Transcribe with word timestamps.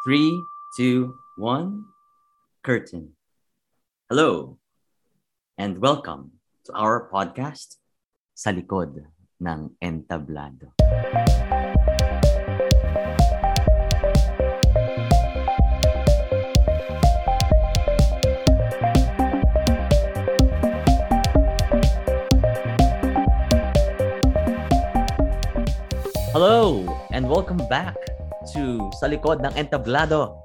Three, 0.00 0.40
two, 0.78 1.12
one. 1.36 1.84
Curtain. 2.64 3.12
Hello, 4.08 4.56
and 5.60 5.76
welcome 5.76 6.40
to 6.64 6.72
our 6.72 7.04
podcast, 7.12 7.76
Sa 8.32 8.48
Likod 8.48 8.96
ng 9.44 9.76
Entablado. 9.76 10.72
Hello, 26.32 26.88
and 27.12 27.28
welcome 27.28 27.60
back 27.68 28.09
to 28.54 28.90
Sa 28.98 29.06
Likod 29.06 29.46
ng 29.46 29.54
Entablado. 29.54 30.42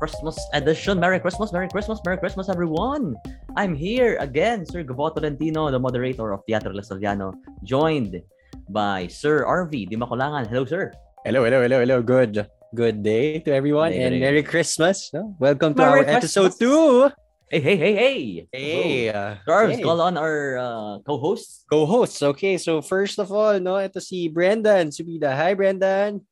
Christmas 0.00 0.36
edition. 0.52 1.00
Merry 1.00 1.20
Christmas, 1.20 1.52
Merry 1.52 1.68
Christmas, 1.68 2.00
Merry 2.04 2.18
Christmas, 2.18 2.48
everyone! 2.48 3.16
I'm 3.56 3.72
here 3.72 4.16
again, 4.20 4.66
Sir 4.66 4.84
Gabo 4.84 5.14
Tolentino, 5.14 5.70
the 5.70 5.78
moderator 5.78 6.32
of 6.32 6.44
Teatro 6.44 6.72
Lasaliano, 6.72 7.32
joined 7.62 8.20
by 8.68 9.06
Sir 9.06 9.44
RV 9.44 9.88
Di 9.88 9.96
Makulangan. 9.96 10.48
Hello, 10.48 10.64
sir. 10.64 10.92
Hello, 11.24 11.44
hello, 11.44 11.62
hello, 11.62 11.78
hello. 11.80 11.98
Good 12.02 12.44
good 12.74 13.00
day 13.00 13.38
to 13.44 13.54
everyone 13.54 13.92
day, 13.92 14.02
and 14.02 14.12
day. 14.12 14.20
Merry 14.20 14.42
Christmas. 14.42 15.08
No? 15.14 15.36
Welcome 15.38 15.72
to 15.78 15.84
Merry 15.84 16.04
our 16.04 16.20
episode 16.20 16.52
2. 16.58 17.08
Hey, 17.48 17.60
hey, 17.60 17.76
hey, 17.76 17.94
hey! 17.94 18.20
Hey, 18.50 19.08
uh, 19.08 19.36
Arvs, 19.46 19.78
hey. 19.78 19.84
call 19.84 20.00
on 20.00 20.18
our 20.18 20.58
uh, 20.58 20.98
co-hosts. 21.06 21.64
co-hosts. 21.70 22.20
Okay, 22.34 22.58
so 22.58 22.82
first 22.82 23.20
of 23.20 23.30
all, 23.30 23.56
no, 23.60 23.78
ito 23.78 24.00
si 24.00 24.28
Brendan 24.28 24.90
Subida. 24.90 25.32
Hi, 25.32 25.54
Brendan. 25.54 26.24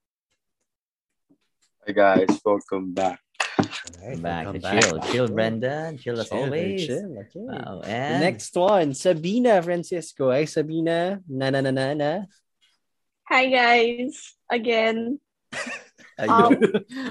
Hi 1.83 1.91
guys, 1.91 2.31
welcome 2.47 2.95
back. 2.95 3.19
Alright, 3.99 4.23
Back 4.23 4.45
welcome 4.55 4.63
to 4.63 4.71
chill. 4.71 4.95
Chill, 5.03 5.27
Chill. 5.27 5.29
Brendan. 5.35 5.99
Chill 5.99 6.15
as 6.15 6.31
Chill, 6.31 6.39
always. 6.47 6.87
chill, 6.87 7.11
okay. 7.27 7.43
Wow, 7.43 7.83
The 7.83 7.91
and 7.91 8.23
next 8.23 8.55
one, 8.55 8.95
Sabina 8.95 9.59
Francisco. 9.59 10.31
Hi, 10.31 10.47
Sabina. 10.47 11.19
Na 11.27 11.51
na 11.51 11.59
na 11.59 11.75
na 11.75 11.91
na. 11.91 12.13
Hi 13.27 13.51
guys, 13.51 14.15
again. 14.47 15.19
Ayun. 16.23 16.55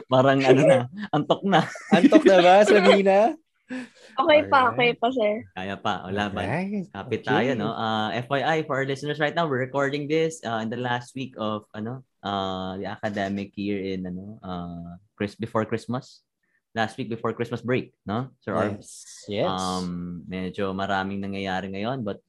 parang 0.07 0.39
ano 0.39 0.61
na, 0.63 0.79
antok 1.11 1.43
na. 1.43 1.67
Antok 1.99 2.23
na 2.23 2.37
ba, 2.39 2.55
Sabina? 2.63 3.35
Okay 4.15 4.39
pa, 4.47 4.71
Alright. 4.71 4.71
okay 4.71 4.91
pa 4.95 5.07
sir. 5.11 5.43
Kaya 5.51 5.75
pa, 5.75 6.07
wala 6.07 6.31
ba? 6.31 6.47
Alright, 6.47 6.87
Kapit 6.95 7.27
okay. 7.27 7.27
tayo, 7.27 7.51
no? 7.59 7.75
Uh, 7.75 8.15
FYI, 8.23 8.63
for 8.63 8.79
our 8.79 8.87
listeners 8.87 9.19
right 9.19 9.35
now, 9.35 9.51
we're 9.51 9.59
recording 9.67 10.07
this 10.07 10.39
uh, 10.47 10.63
in 10.63 10.71
the 10.71 10.79
last 10.79 11.11
week 11.11 11.35
of, 11.35 11.67
ano, 11.75 12.07
uh, 12.23 12.77
the 12.77 12.85
academic 12.85 13.53
year 13.57 13.93
in, 13.93 14.07
ano, 14.07 14.39
uh, 14.41 14.97
Chris 15.17 15.35
before 15.35 15.65
Christmas. 15.65 16.21
Last 16.73 16.95
week 16.95 17.11
before 17.11 17.33
Christmas 17.35 17.59
break, 17.59 17.91
no? 18.07 18.31
Sir 18.39 18.55
Arv? 18.55 18.79
Yes. 18.79 18.91
Yes. 19.27 19.49
Um, 19.51 20.23
medyo 20.23 20.71
maraming 20.71 21.19
nangyayari 21.19 21.67
ngayon, 21.67 22.07
but 22.07 22.23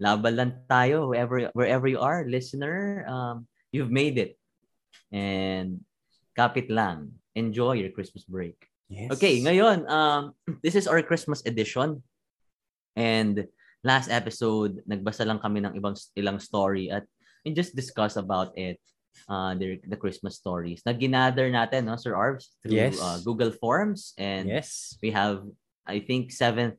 laban 0.00 0.34
lang 0.34 0.50
tayo, 0.64 1.12
wherever, 1.12 1.52
wherever 1.52 1.84
you 1.84 2.00
are, 2.00 2.24
listener, 2.24 3.04
um, 3.04 3.44
you've 3.68 3.92
made 3.92 4.16
it. 4.16 4.40
And 5.12 5.84
kapit 6.32 6.72
lang. 6.72 7.20
Enjoy 7.36 7.76
your 7.76 7.92
Christmas 7.92 8.24
break. 8.24 8.72
yes. 8.92 9.08
Okay, 9.16 9.40
ngayon, 9.40 9.88
um, 9.88 10.36
this 10.64 10.76
is 10.76 10.84
our 10.84 11.00
Christmas 11.00 11.40
edition. 11.48 12.04
And 12.92 13.48
last 13.80 14.12
episode, 14.12 14.84
nagbasa 14.84 15.24
lang 15.24 15.40
kami 15.40 15.64
ng 15.64 15.72
ibang 15.80 15.96
ilang 16.12 16.36
story 16.40 16.92
at 16.92 17.08
we 17.44 17.56
just 17.56 17.74
discuss 17.74 18.20
about 18.20 18.52
it, 18.54 18.78
uh, 19.28 19.54
the, 19.54 19.80
the 19.86 19.96
Christmas 19.96 20.36
stories. 20.36 20.82
Na 20.86 20.92
ginather 20.92 21.50
natin, 21.50 21.84
no, 21.84 21.96
Sir 21.96 22.14
Arvs, 22.14 22.52
through 22.62 22.76
Yes. 22.76 23.00
uh, 23.00 23.18
Google 23.24 23.52
Forms. 23.52 24.14
And 24.18 24.48
Yes. 24.48 24.98
we 25.02 25.10
have, 25.10 25.44
I 25.86 26.00
think, 26.00 26.32
7,000 26.32 26.78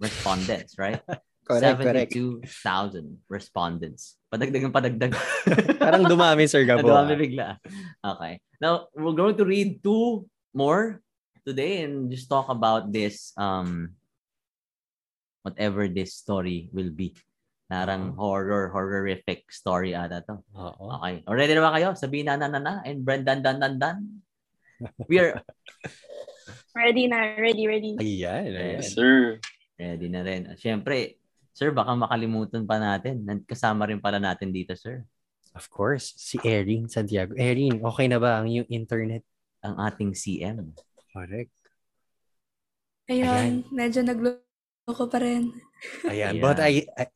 respondents, 0.00 0.78
right? 0.78 1.00
Correct, 1.42 1.82
correct. 1.82 2.14
72,000 2.14 3.18
respondents. 3.26 4.14
Padagdagan, 4.30 4.70
padagdag. 4.70 5.10
Parang 5.82 6.06
dumami, 6.06 6.46
Sir 6.46 6.62
Gabo. 6.62 6.86
Dumami 6.86 7.12
ah. 7.12 7.18
bigla. 7.18 7.48
Okay. 7.98 8.32
Now, 8.62 8.86
we're 8.94 9.18
going 9.18 9.34
to 9.34 9.44
read 9.44 9.82
two 9.82 10.22
more 10.54 11.02
today 11.42 11.82
and 11.82 12.14
just 12.14 12.30
talk 12.30 12.46
about 12.46 12.94
this, 12.94 13.34
um, 13.34 13.98
whatever 15.42 15.90
this 15.90 16.14
story 16.14 16.70
will 16.70 16.94
be. 16.94 17.18
Parang 17.72 18.12
horror, 18.20 18.68
horrific 18.68 19.48
story 19.48 19.96
ata 19.96 20.20
to. 20.20 20.44
Oo. 20.52 20.92
Okay. 21.00 21.24
O, 21.24 21.32
ready 21.32 21.56
na 21.56 21.64
ba 21.64 21.72
kayo? 21.72 21.96
Sabihin 21.96 22.28
na 22.28 22.36
na 22.36 22.52
na 22.52 22.60
na 22.60 22.74
and 22.84 23.00
Brendan 23.00 23.40
dan 23.40 23.56
dan 23.56 23.80
dan. 23.80 23.96
We 25.08 25.16
are 25.16 25.40
Ready 26.72 27.04
na, 27.08 27.36
ready, 27.36 27.64
ready. 27.68 27.92
Ayan, 28.00 28.48
ayan. 28.48 28.80
Yes, 28.80 28.92
sir. 28.96 29.36
ready 29.76 30.08
na 30.08 30.20
rin. 30.24 30.52
Siyempre, 30.56 31.20
sir, 31.52 31.68
baka 31.68 31.92
makalimutan 31.92 32.64
pa 32.64 32.80
natin. 32.80 33.24
Nan- 33.24 33.44
Kasama 33.44 33.84
rin 33.88 34.00
pala 34.00 34.16
natin 34.16 34.52
dito, 34.52 34.72
sir. 34.72 35.04
Of 35.52 35.68
course, 35.68 36.16
si 36.16 36.40
Erin 36.40 36.88
Santiago. 36.88 37.36
Erin, 37.36 37.84
okay 37.84 38.08
na 38.08 38.16
ba 38.16 38.40
ang 38.40 38.48
iyong 38.48 38.68
internet? 38.72 39.20
Ang 39.60 39.76
ating 39.84 40.16
CM. 40.16 40.72
Correct. 41.12 41.52
Ayun, 43.12 43.68
medyo 43.68 44.00
nagloko 44.00 45.04
pa 45.12 45.20
rin. 45.20 45.52
Ayan, 46.08 46.36
Ayan. 46.36 46.40
but 46.40 46.56
I, 46.56 46.88
I- 46.96 47.12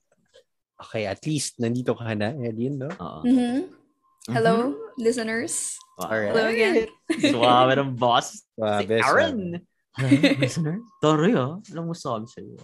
okay, 0.81 1.07
at 1.07 1.25
least 1.25 1.61
nandito 1.61 1.97
ka 1.97 2.13
na, 2.15 2.33
Erin, 2.37 2.79
no? 2.81 2.89
Oo. 3.01 3.21
Mhm. 3.25 3.73
Hello, 4.27 4.75
listeners. 4.99 5.79
Wow. 5.99 6.11
Alright. 6.11 6.33
Hello 6.35 6.45
again. 6.51 6.77
Suwabe 7.31 7.79
ng 7.79 7.95
boss. 7.95 8.43
Wow, 8.59 8.83
si 8.83 8.91
Aaron. 8.91 9.63
Listener? 10.43 10.83
Toro 11.01 11.25
yun. 11.25 11.63
Alam 11.73 11.85
mo 11.89 11.95
sabi 11.95 12.27
sa'yo. 12.29 12.53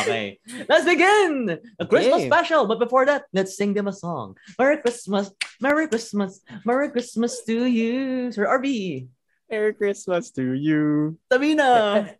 okay. 0.00 0.40
Let's 0.66 0.88
begin! 0.88 1.60
A 1.78 1.84
Christmas 1.86 2.24
Okay. 2.24 2.32
special. 2.32 2.66
But 2.66 2.80
before 2.80 3.04
that, 3.06 3.28
let's 3.30 3.54
sing 3.54 3.76
them 3.76 3.86
a 3.86 3.94
song. 3.94 4.34
Merry 4.58 4.80
Christmas. 4.82 5.30
Merry 5.60 5.86
Christmas. 5.86 6.40
Merry 6.64 6.88
Christmas 6.90 7.44
to 7.44 7.68
you. 7.68 8.32
Sir 8.32 8.48
RB. 8.48 9.06
Merry 9.52 9.76
Christmas 9.76 10.32
to 10.34 10.56
you. 10.56 11.14
Sabina. 11.30 12.08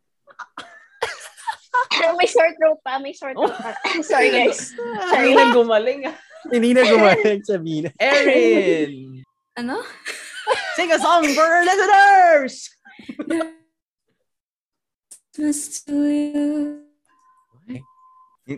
may 2.18 2.26
sore 2.26 2.52
throat 2.56 2.78
pa, 2.82 2.98
may 2.98 3.12
sore 3.12 3.34
throat 3.34 3.54
pa. 3.54 3.74
Sorry 4.06 4.30
guys. 4.30 4.72
Sorry 5.12 5.34
na 5.34 5.50
gumaling. 5.52 6.06
ah. 6.06 6.16
Hindi 6.48 6.72
na 6.72 6.82
gumaling 6.86 7.42
sabihin. 7.44 7.92
Erin. 8.00 9.20
Ano? 9.58 9.82
Sing 10.78 10.88
a 10.90 10.98
song 10.98 11.26
for 11.36 11.44
our 11.44 11.64
listeners. 11.66 12.70
Christmas 15.30 15.82
to 15.86 15.96
you. 16.08 16.46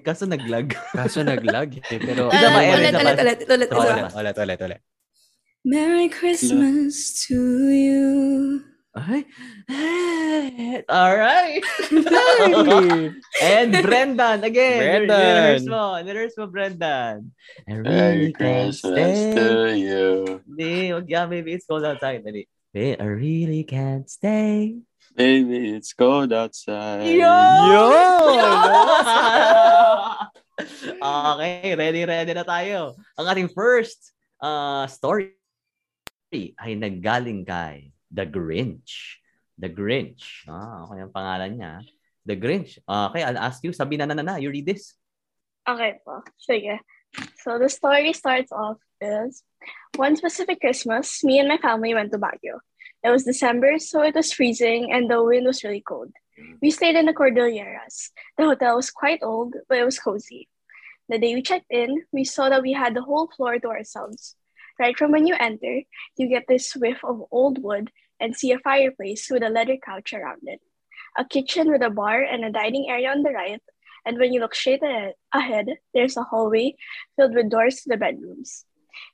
Kaso 0.00 0.25
naglag. 0.25 0.72
Kaso 0.97 1.21
naglag 1.21 1.76
eh. 1.92 2.00
Pero, 2.00 2.32
Erin, 2.32 2.97
ulit, 2.97 2.97
ulit, 2.97 3.19
ulit, 3.21 3.41
ulit, 3.44 3.69
Oh, 3.76 3.82
ulit. 3.84 3.92
ulit, 3.92 4.15
ulit, 4.16 4.37
ulit, 4.41 4.60
ulit. 4.65 4.81
Merry 5.69 6.09
Christmas 6.09 7.22
to 7.28 7.38
you. 7.71 8.65
Ay. 8.92 9.25
All 10.92 11.16
right. 11.16 11.64
And 13.41 13.72
Brendan 13.72 14.44
again. 14.44 15.08
Brendan. 15.08 15.16
Rehearse 15.16 15.64
mo. 15.64 15.97
Rehearse 15.97 16.36
mo, 16.36 16.47
Brendan. 16.47 17.32
Merry 17.64 18.36
Christmas 18.36 19.32
to 19.32 19.72
you. 19.72 20.44
Hindi, 20.44 20.92
wag 20.92 21.08
yan. 21.08 21.26
Maybe 21.32 21.56
it's 21.56 21.64
cold 21.64 21.88
outside. 21.88 22.20
Dali. 22.20 22.44
Hey, 22.72 22.97
I 23.00 23.08
really 23.08 23.64
can't 23.64 24.08
stay. 24.08 24.76
Baby, 25.12 25.76
it's 25.76 25.92
cold 25.92 26.32
outside. 26.32 27.04
okay, 31.00 31.76
ready, 31.76 32.04
ready 32.09 32.32
na 32.32 32.44
tayo. 32.44 32.97
Ang 33.20 33.26
ating 33.28 33.48
first 33.53 34.16
uh, 34.41 34.88
story 34.88 35.36
ay 36.33 36.72
nanggaling 36.80 37.44
kay 37.44 37.91
The 38.12 38.28
Grinch. 38.28 39.16
The 39.56 39.72
Grinch. 39.72 40.44
Ah, 40.44 40.84
okay 40.84 41.00
ang 41.00 41.16
pangalan 41.16 41.56
niya. 41.56 41.80
The 42.28 42.36
Grinch. 42.36 42.76
Okay, 42.84 43.24
I'll 43.24 43.41
ask 43.41 43.64
you. 43.64 43.72
Sabi 43.72 43.97
na 43.97 44.04
na 44.04 44.14
na 44.14 44.22
na. 44.22 44.36
You 44.36 44.53
read 44.53 44.68
this. 44.68 44.94
Okay 45.64 45.98
po, 46.04 46.20
sige. 46.36 46.78
So 47.41 47.59
the 47.59 47.68
story 47.68 48.12
starts 48.12 48.53
off 48.53 48.78
is, 49.00 49.44
one 49.97 50.16
specific 50.16 50.60
Christmas, 50.60 51.22
me 51.22 51.38
and 51.38 51.48
my 51.48 51.59
family 51.59 51.94
went 51.94 52.10
to 52.12 52.18
Baguio. 52.18 52.59
It 53.04 53.10
was 53.10 53.24
December, 53.24 53.78
so 53.78 54.03
it 54.03 54.15
was 54.15 54.32
freezing 54.32 54.92
and 54.92 55.10
the 55.10 55.22
wind 55.22 55.47
was 55.47 55.62
really 55.62 55.82
cold. 55.82 56.10
We 56.60 56.70
stayed 56.70 56.97
in 56.97 57.06
the 57.06 57.15
Cordilleras. 57.15 58.10
The 58.38 58.44
hotel 58.44 58.76
was 58.76 58.91
quite 58.91 59.22
old, 59.22 59.54
but 59.68 59.78
it 59.78 59.84
was 59.84 59.98
cozy. 59.98 60.48
The 61.08 61.18
day 61.18 61.34
we 61.34 61.42
checked 61.42 61.70
in, 61.70 62.03
we 62.10 62.24
saw 62.24 62.48
that 62.48 62.62
we 62.62 62.72
had 62.72 62.94
the 62.94 63.03
whole 63.03 63.28
floor 63.28 63.58
to 63.58 63.68
ourselves. 63.68 64.34
Right 64.78 64.97
from 64.97 65.12
when 65.12 65.26
you 65.26 65.36
enter, 65.38 65.82
you 66.16 66.26
get 66.26 66.48
this 66.48 66.74
whiff 66.74 67.04
of 67.04 67.22
old 67.30 67.62
wood 67.62 67.91
and 68.22 68.36
see 68.39 68.53
a 68.54 68.63
fireplace 68.63 69.27
with 69.28 69.42
a 69.42 69.51
leather 69.51 69.77
couch 69.83 70.15
around 70.15 70.47
it, 70.47 70.60
a 71.19 71.24
kitchen 71.27 71.66
with 71.71 71.83
a 71.83 71.91
bar 71.91 72.22
and 72.22 72.45
a 72.47 72.54
dining 72.54 72.86
area 72.89 73.10
on 73.10 73.22
the 73.27 73.34
right, 73.34 73.59
and 74.07 74.19
when 74.19 74.33
you 74.33 74.39
look 74.39 74.54
straight 74.54 74.83
ahead, 74.83 75.15
ahead, 75.34 75.66
there's 75.95 76.16
a 76.16 76.22
hallway 76.22 76.74
filled 77.16 77.34
with 77.34 77.51
doors 77.51 77.83
to 77.83 77.91
the 77.91 77.97
bedrooms. 77.98 78.65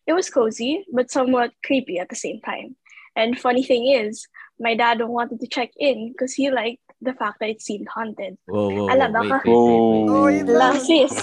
It 0.07 0.13
was 0.13 0.29
cozy, 0.29 0.85
but 0.93 1.11
somewhat 1.11 1.53
creepy 1.65 1.99
at 1.99 2.09
the 2.13 2.17
same 2.21 2.41
time. 2.45 2.77
And 3.17 3.39
funny 3.39 3.65
thing 3.65 3.89
is, 3.89 4.29
my 4.61 4.75
dad 4.77 5.01
wanted 5.01 5.41
to 5.41 5.47
check 5.49 5.71
in 5.79 6.13
because 6.13 6.35
he 6.35 6.51
liked 6.51 6.83
the 7.01 7.15
fact 7.15 7.39
that 7.41 7.49
it 7.51 7.63
seemed 7.63 7.87
haunted. 7.89 8.37
Whoa, 8.47 8.69
whoa, 8.71 8.87
Alam, 8.93 9.13
whoa. 9.13 9.21
Wait, 9.23 9.29
baka- 9.31 9.49
wait, 9.49 9.55
wait, 9.55 9.79
Oh, 9.79 10.25
wait. 10.25 10.43
wait 10.43 10.47
lang. 10.51 10.75
Lasis. 10.75 11.15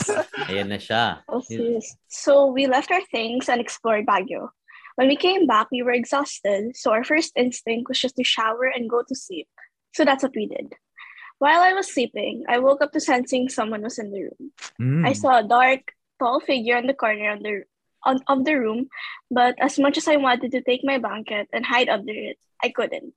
Ayan 0.47 0.67
na 0.71 0.79
siya. 0.79 1.19
Oh, 1.27 1.41
sis. 1.43 1.95
So 2.07 2.47
we 2.47 2.67
left 2.67 2.91
our 2.91 3.03
things 3.11 3.49
and 3.49 3.59
explored 3.59 4.05
Baguio. 4.07 4.49
When 4.95 5.07
we 5.07 5.15
came 5.15 5.45
back, 5.45 5.67
we 5.71 5.83
were 5.83 5.91
exhausted, 5.91 6.75
so 6.75 6.91
our 6.91 7.03
first 7.03 7.33
instinct 7.35 7.89
was 7.89 7.99
just 7.99 8.15
to 8.15 8.23
shower 8.23 8.65
and 8.65 8.89
go 8.89 9.03
to 9.03 9.15
sleep. 9.15 9.47
So 9.93 10.05
that's 10.05 10.23
what 10.23 10.35
we 10.35 10.47
did. 10.47 10.73
While 11.39 11.61
I 11.61 11.73
was 11.73 11.93
sleeping, 11.93 12.45
I 12.47 12.59
woke 12.59 12.81
up 12.81 12.93
to 12.93 12.99
sensing 12.99 13.49
someone 13.49 13.81
was 13.81 13.99
in 13.99 14.11
the 14.11 14.23
room. 14.23 14.51
Mm. 14.81 15.05
I 15.05 15.13
saw 15.13 15.39
a 15.39 15.47
dark, 15.47 15.91
tall 16.19 16.39
figure 16.39 16.77
in 16.77 16.87
the 16.87 16.93
corner 16.93 17.33
of 17.33 17.43
the, 17.43 17.63
on, 18.05 18.19
of 18.27 18.45
the 18.45 18.55
room, 18.55 18.87
but 19.29 19.55
as 19.59 19.77
much 19.77 19.97
as 19.97 20.07
I 20.07 20.15
wanted 20.15 20.51
to 20.51 20.61
take 20.61 20.81
my 20.83 20.97
blanket 20.97 21.49
and 21.51 21.65
hide 21.65 21.89
under 21.89 22.13
it, 22.13 22.37
I 22.63 22.69
couldn't. 22.69 23.13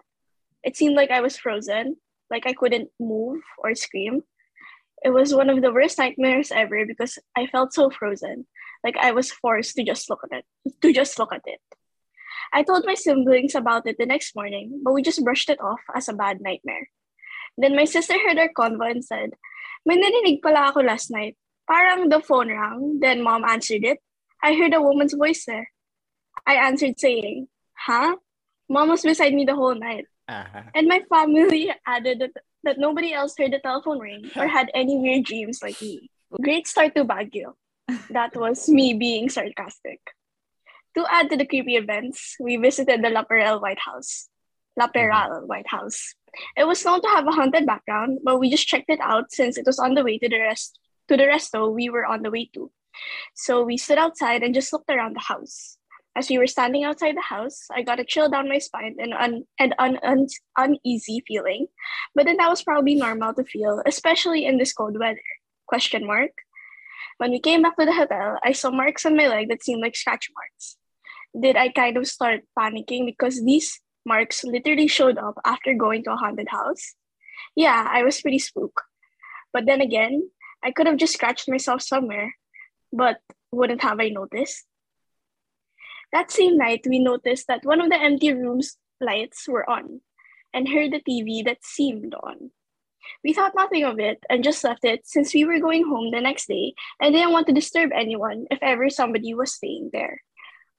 It 0.65 0.77
seemed 0.77 0.97
like 0.97 1.13
I 1.13 1.21
was 1.21 1.39
frozen, 1.39 1.97
like 2.29 2.47
I 2.47 2.55
couldn't 2.55 2.91
move 2.99 3.41
or 3.59 3.75
scream. 3.77 4.23
It 5.05 5.11
was 5.11 5.33
one 5.33 5.49
of 5.49 5.63
the 5.63 5.73
worst 5.73 5.97
nightmares 5.97 6.51
ever 6.51 6.85
because 6.87 7.21
I 7.37 7.47
felt 7.47 7.73
so 7.73 7.89
frozen, 7.89 8.47
like 8.85 8.97
I 8.97 9.13
was 9.13 9.31
forced 9.31 9.77
to 9.77 9.85
just 9.85 10.09
look 10.11 10.21
at 10.25 10.39
it, 10.39 10.45
to 10.83 10.93
just 10.93 11.19
look 11.19 11.33
at 11.33 11.43
it. 11.47 11.61
I 12.53 12.63
told 12.63 12.87
my 12.87 12.95
siblings 12.95 13.55
about 13.55 13.87
it 13.87 13.97
the 13.99 14.07
next 14.07 14.35
morning, 14.35 14.81
but 14.83 14.95
we 14.95 15.03
just 15.03 15.23
brushed 15.25 15.51
it 15.51 15.61
off 15.61 15.81
as 15.95 16.09
a 16.09 16.15
bad 16.15 16.41
nightmare. 16.41 16.89
Then 17.59 17.77
my 17.77 17.85
sister 17.85 18.15
heard 18.15 18.39
our 18.39 18.49
convo 18.57 18.91
and 18.91 19.05
said, 19.05 19.35
May 19.85 19.99
narinig 19.99 20.43
pala 20.43 20.71
ako 20.71 20.81
last 20.81 21.11
night. 21.11 21.37
Parang 21.69 22.09
the 22.09 22.21
phone 22.21 22.49
rang, 22.49 23.01
then 23.01 23.23
mom 23.23 23.45
answered 23.45 23.85
it. 23.85 23.99
I 24.43 24.55
heard 24.55 24.73
a 24.73 24.81
woman's 24.81 25.13
voice 25.13 25.45
there. 25.45 25.69
I 26.47 26.55
answered 26.55 26.99
saying, 26.99 27.49
Huh? 27.77 28.17
Mom 28.69 28.89
was 28.89 29.03
beside 29.03 29.35
me 29.35 29.45
the 29.45 29.55
whole 29.55 29.75
night. 29.75 30.07
Ah. 30.29 30.71
And 30.75 30.89
my 30.89 31.01
family 31.09 31.73
added 31.87 32.21
that, 32.21 32.33
that 32.65 32.79
nobody 32.79 33.13
else 33.13 33.35
heard 33.37 33.53
the 33.53 33.59
telephone 33.59 33.99
ring 33.99 34.31
or 34.37 34.47
had 34.57 34.71
any 34.75 34.99
weird 34.99 35.25
dreams 35.25 35.61
like 35.63 35.81
me. 35.81 36.11
Great 36.41 36.67
start 36.67 36.95
to 36.95 37.05
Baguio. 37.05 37.57
That 38.11 38.37
was 38.37 38.69
me 38.69 38.95
being 38.95 39.29
sarcastic. 39.29 40.01
To 40.97 41.07
add 41.11 41.31
to 41.31 41.37
the 41.37 41.47
creepy 41.47 41.77
events, 41.77 42.37
we 42.41 42.57
visited 42.57 43.03
the 43.03 43.11
La 43.11 43.25
Perelle 43.25 43.61
White 43.61 43.79
House. 43.79 44.29
La 44.77 44.87
mm-hmm. 44.87 44.99
Perelle 44.99 45.47
White 45.47 45.69
House. 45.69 46.15
It 46.57 46.67
was 46.67 46.85
known 46.85 47.01
to 47.03 47.09
have 47.09 47.27
a 47.27 47.33
haunted 47.33 47.67
background, 47.67 48.21
but 48.23 48.39
we 48.39 48.51
just 48.51 48.67
checked 48.67 48.91
it 48.91 49.01
out 49.01 49.33
since 49.33 49.57
it 49.57 49.67
was 49.67 49.79
on 49.79 49.95
the 49.95 50.05
way 50.05 50.19
to 50.19 50.29
the 50.29 50.39
rest 50.39 50.79
to 51.09 51.17
the 51.17 51.25
resto 51.25 51.73
we 51.73 51.89
were 51.89 52.05
on 52.05 52.23
the 52.23 52.31
way 52.31 52.51
to. 52.55 52.71
So 53.35 53.65
we 53.65 53.77
stood 53.77 53.99
outside 53.99 54.43
and 54.43 54.55
just 54.55 54.73
looked 54.73 54.91
around 54.91 55.17
the 55.17 55.21
house. 55.21 55.79
As 56.15 56.29
we 56.29 56.39
were 56.39 56.47
standing 56.47 56.85
outside 56.85 57.17
the 57.17 57.23
house, 57.23 57.67
I 57.71 57.83
got 57.83 58.01
a 58.01 58.05
chill 58.05 58.29
down 58.29 58.49
my 58.49 58.59
spine 58.59 58.97
and 58.99 59.15
un- 59.15 59.47
and 59.59 59.75
un- 59.79 60.01
un- 60.03 60.27
uneasy 60.57 61.23
feeling. 61.27 61.69
But 62.15 62.27
then 62.27 62.37
that 62.39 62.51
was 62.51 62.63
probably 62.63 62.97
normal 62.97 63.35
to 63.35 63.45
feel, 63.45 63.83
especially 63.87 64.45
in 64.45 64.59
this 64.59 64.73
cold 64.73 64.99
weather. 64.99 65.29
Question 65.67 66.07
mark. 66.07 66.33
When 67.19 67.31
we 67.31 67.41
came 67.41 67.63
back 67.63 67.77
to 67.77 67.85
the 67.85 67.93
hotel, 67.93 68.39
I 68.43 68.53
saw 68.53 68.71
marks 68.71 69.07
on 69.07 69.17
my 69.17 69.29
leg 69.29 69.49
that 69.49 69.63
seemed 69.63 69.83
like 69.83 69.97
scratch 69.97 70.29
marks. 70.35 70.77
Did 71.39 71.57
I 71.57 71.69
kind 71.69 71.97
of 71.97 72.07
start 72.07 72.43
panicking 72.59 73.07
because 73.07 73.45
these 73.45 73.81
marks 74.07 74.45
literally 74.45 74.89
showed 74.89 75.19
up 75.19 75.39
after 75.45 75.75
going 75.75 76.05
to 76.05 76.13
a 76.13 76.17
haunted 76.17 76.49
house? 76.49 76.95
Yeah, 77.55 77.87
I 77.91 78.03
was 78.03 78.21
pretty 78.21 78.39
spooked. 78.39 78.81
But 79.53 79.67
then 79.67 79.81
again, 79.81 80.31
I 80.63 80.73
could 80.73 80.87
have 80.87 80.97
just 80.97 81.15
scratched 81.15 81.49
myself 81.49 81.83
somewhere, 81.83 82.35
but 82.93 83.21
wouldn't 83.53 83.83
have 83.83 84.01
I 84.01 84.09
noticed? 84.09 84.65
That 86.13 86.31
same 86.31 86.57
night, 86.57 86.87
we 86.89 86.99
noticed 86.99 87.47
that 87.49 87.65
one 87.65 87.81
of 87.81 87.91
the 87.91 88.01
empty 88.01 88.33
rooms' 88.33 88.77
lights 89.01 89.47
were 89.47 89.69
on 89.69 90.01
and 90.55 90.69
heard 90.69 90.93
the 90.93 91.01
TV 91.01 91.45
that 91.45 91.65
seemed 91.65 92.15
on. 92.15 92.51
We 93.25 93.33
thought 93.33 93.55
nothing 93.55 93.85
of 93.85 93.99
it 93.99 94.25
and 94.29 94.45
just 94.45 94.63
left 94.65 94.85
it 94.85 95.07
since 95.07 95.35
we 95.35 95.45
were 95.45 95.61
going 95.61 95.87
home 95.87 96.11
the 96.11 96.21
next 96.21 96.47
day 96.47 96.75
and 97.01 97.15
didn't 97.15 97.33
want 97.33 97.47
to 97.49 97.53
disturb 97.53 97.91
anyone 97.93 98.47
if 98.51 98.59
ever 98.63 98.91
somebody 98.91 99.35
was 99.35 99.55
staying 99.55 99.91
there. 99.93 100.23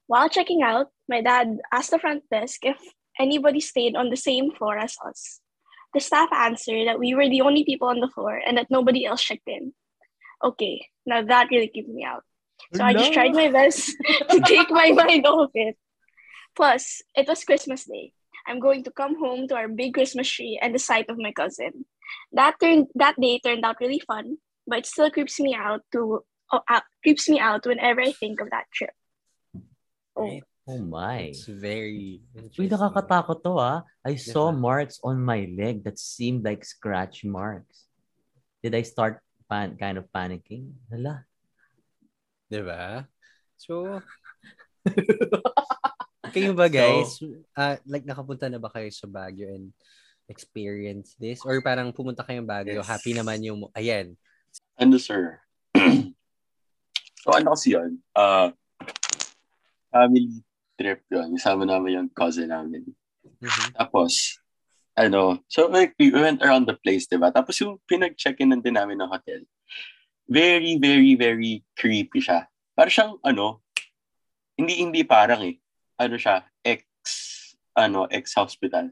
While 0.08 0.30
checking 0.30 0.64
out, 0.64 0.88
my 1.08 1.22
dad 1.22 1.60
asked 1.72 1.92
the 1.92 2.00
front 2.00 2.24
desk 2.32 2.62
if 2.64 2.78
anybody 3.20 3.60
stayed 3.60 3.96
on 3.96 4.10
the 4.10 4.18
same 4.18 4.52
floor 4.52 4.78
as 4.78 4.98
us. 5.06 5.40
The 5.94 6.00
staff 6.00 6.30
answered 6.32 6.88
that 6.88 7.00
we 7.00 7.16
were 7.16 7.30
the 7.30 7.42
only 7.42 7.64
people 7.64 7.88
on 7.88 8.00
the 8.00 8.10
floor 8.10 8.40
and 8.46 8.58
that 8.58 8.72
nobody 8.72 9.06
else 9.06 9.22
checked 9.22 9.48
in. 9.48 9.74
Okay, 10.44 10.88
now 11.06 11.22
that 11.22 11.50
really 11.52 11.68
creeped 11.68 11.90
me 11.90 12.04
out. 12.04 12.24
So 12.74 12.84
I 12.84 12.94
just 12.94 13.14
tried 13.14 13.34
my 13.34 13.50
best 13.50 13.96
to 14.30 14.40
take 14.42 14.70
my 14.70 14.92
mind 14.92 15.26
off 15.26 15.52
it. 15.54 15.78
Plus, 16.56 17.02
it 17.16 17.28
was 17.28 17.44
Christmas 17.44 17.86
Day. 17.86 18.14
I'm 18.48 18.60
going 18.60 18.84
to 18.84 18.92
come 18.92 19.18
home 19.18 19.48
to 19.48 19.56
our 19.56 19.68
big 19.68 19.94
Christmas 19.94 20.30
tree 20.30 20.60
and 20.62 20.74
the 20.74 20.80
sight 20.80 21.10
of 21.10 21.18
my 21.18 21.32
cousin. 21.32 21.86
That 22.34 22.60
turned 22.60 22.88
that 22.96 23.16
day 23.20 23.40
turned 23.40 23.66
out 23.66 23.78
really 23.80 24.02
fun, 24.06 24.38
but 24.68 24.80
it 24.80 24.86
still 24.86 25.10
creeps 25.12 25.40
me 25.40 25.56
out 25.56 25.82
to 25.94 26.24
oh, 26.54 26.62
uh, 26.70 26.82
creeps 27.04 27.30
me 27.30 27.40
out 27.40 27.66
whenever 27.66 28.02
I 28.02 28.12
think 28.12 28.42
of 28.42 28.50
that 28.52 28.66
trip. 28.74 28.94
Oh, 30.16 30.42
Oh 30.70 30.78
my. 30.86 31.34
It's 31.34 31.50
very 31.50 32.22
Uy, 32.38 32.38
interesting. 32.38 32.70
nakakatakot 32.70 33.42
to 33.42 33.58
ah. 33.58 33.82
I 34.06 34.14
saw 34.22 34.54
Diba? 34.54 34.62
marks 34.62 35.02
on 35.02 35.18
my 35.18 35.50
leg 35.50 35.82
that 35.82 35.98
seemed 35.98 36.46
like 36.46 36.62
scratch 36.62 37.26
marks. 37.26 37.90
Did 38.62 38.78
I 38.78 38.86
start 38.86 39.18
pan 39.50 39.82
kind 39.82 39.98
of 39.98 40.06
panicking? 40.14 40.78
Hala. 40.94 41.26
Diba? 42.54 43.10
So, 43.58 43.98
kayo 46.38 46.54
ba 46.54 46.70
guys, 46.70 47.18
ah, 47.58 47.82
like 47.90 48.06
nakapunta 48.06 48.46
na 48.46 48.62
ba 48.62 48.70
kayo 48.70 48.94
sa 48.94 49.10
Baguio 49.10 49.50
and 49.50 49.74
experience 50.30 51.18
this? 51.18 51.42
Or 51.44 51.60
parang 51.60 51.90
pumunta 51.92 52.22
kayong 52.22 52.46
Baguio, 52.48 52.80
Yes. 52.80 52.88
happy 52.88 53.18
naman 53.18 53.42
yung, 53.42 53.68
ayan. 53.74 54.14
Ano, 54.78 54.96
sir? 55.02 55.42
so, 57.26 57.34
ano 57.34 57.58
kasi 57.58 57.74
yun? 57.76 57.98
Uh, 58.14 58.54
family 59.90 60.46
trip 60.78 61.02
yun. 61.10 61.36
Isama 61.36 61.66
namin 61.66 62.06
yung 62.06 62.10
cousin 62.14 62.54
namin. 62.54 62.86
Mhm. 63.42 63.76
Tapos, 63.76 64.40
ano, 64.96 65.42
so 65.50 65.68
like, 65.68 65.98
we 66.00 66.14
went 66.14 66.40
around 66.46 66.70
the 66.70 66.78
place, 66.78 67.10
diba? 67.10 67.34
Tapos 67.34 67.58
yung 67.60 67.82
pinag-check-in 67.90 68.54
din 68.62 68.78
namin 68.78 69.02
ng 69.02 69.10
hotel, 69.10 69.44
very, 70.30 70.78
very, 70.78 71.18
very 71.18 71.66
creepy 71.74 72.22
siya. 72.22 72.46
Parang 72.78 72.94
siyang, 72.94 73.14
ano, 73.26 73.66
hindi, 74.56 74.80
hindi 74.80 75.02
parang 75.04 75.42
eh. 75.44 75.58
Ano 76.00 76.16
siya, 76.16 76.44
ex, 76.64 76.84
ano, 77.76 78.08
ex-hospital. 78.08 78.92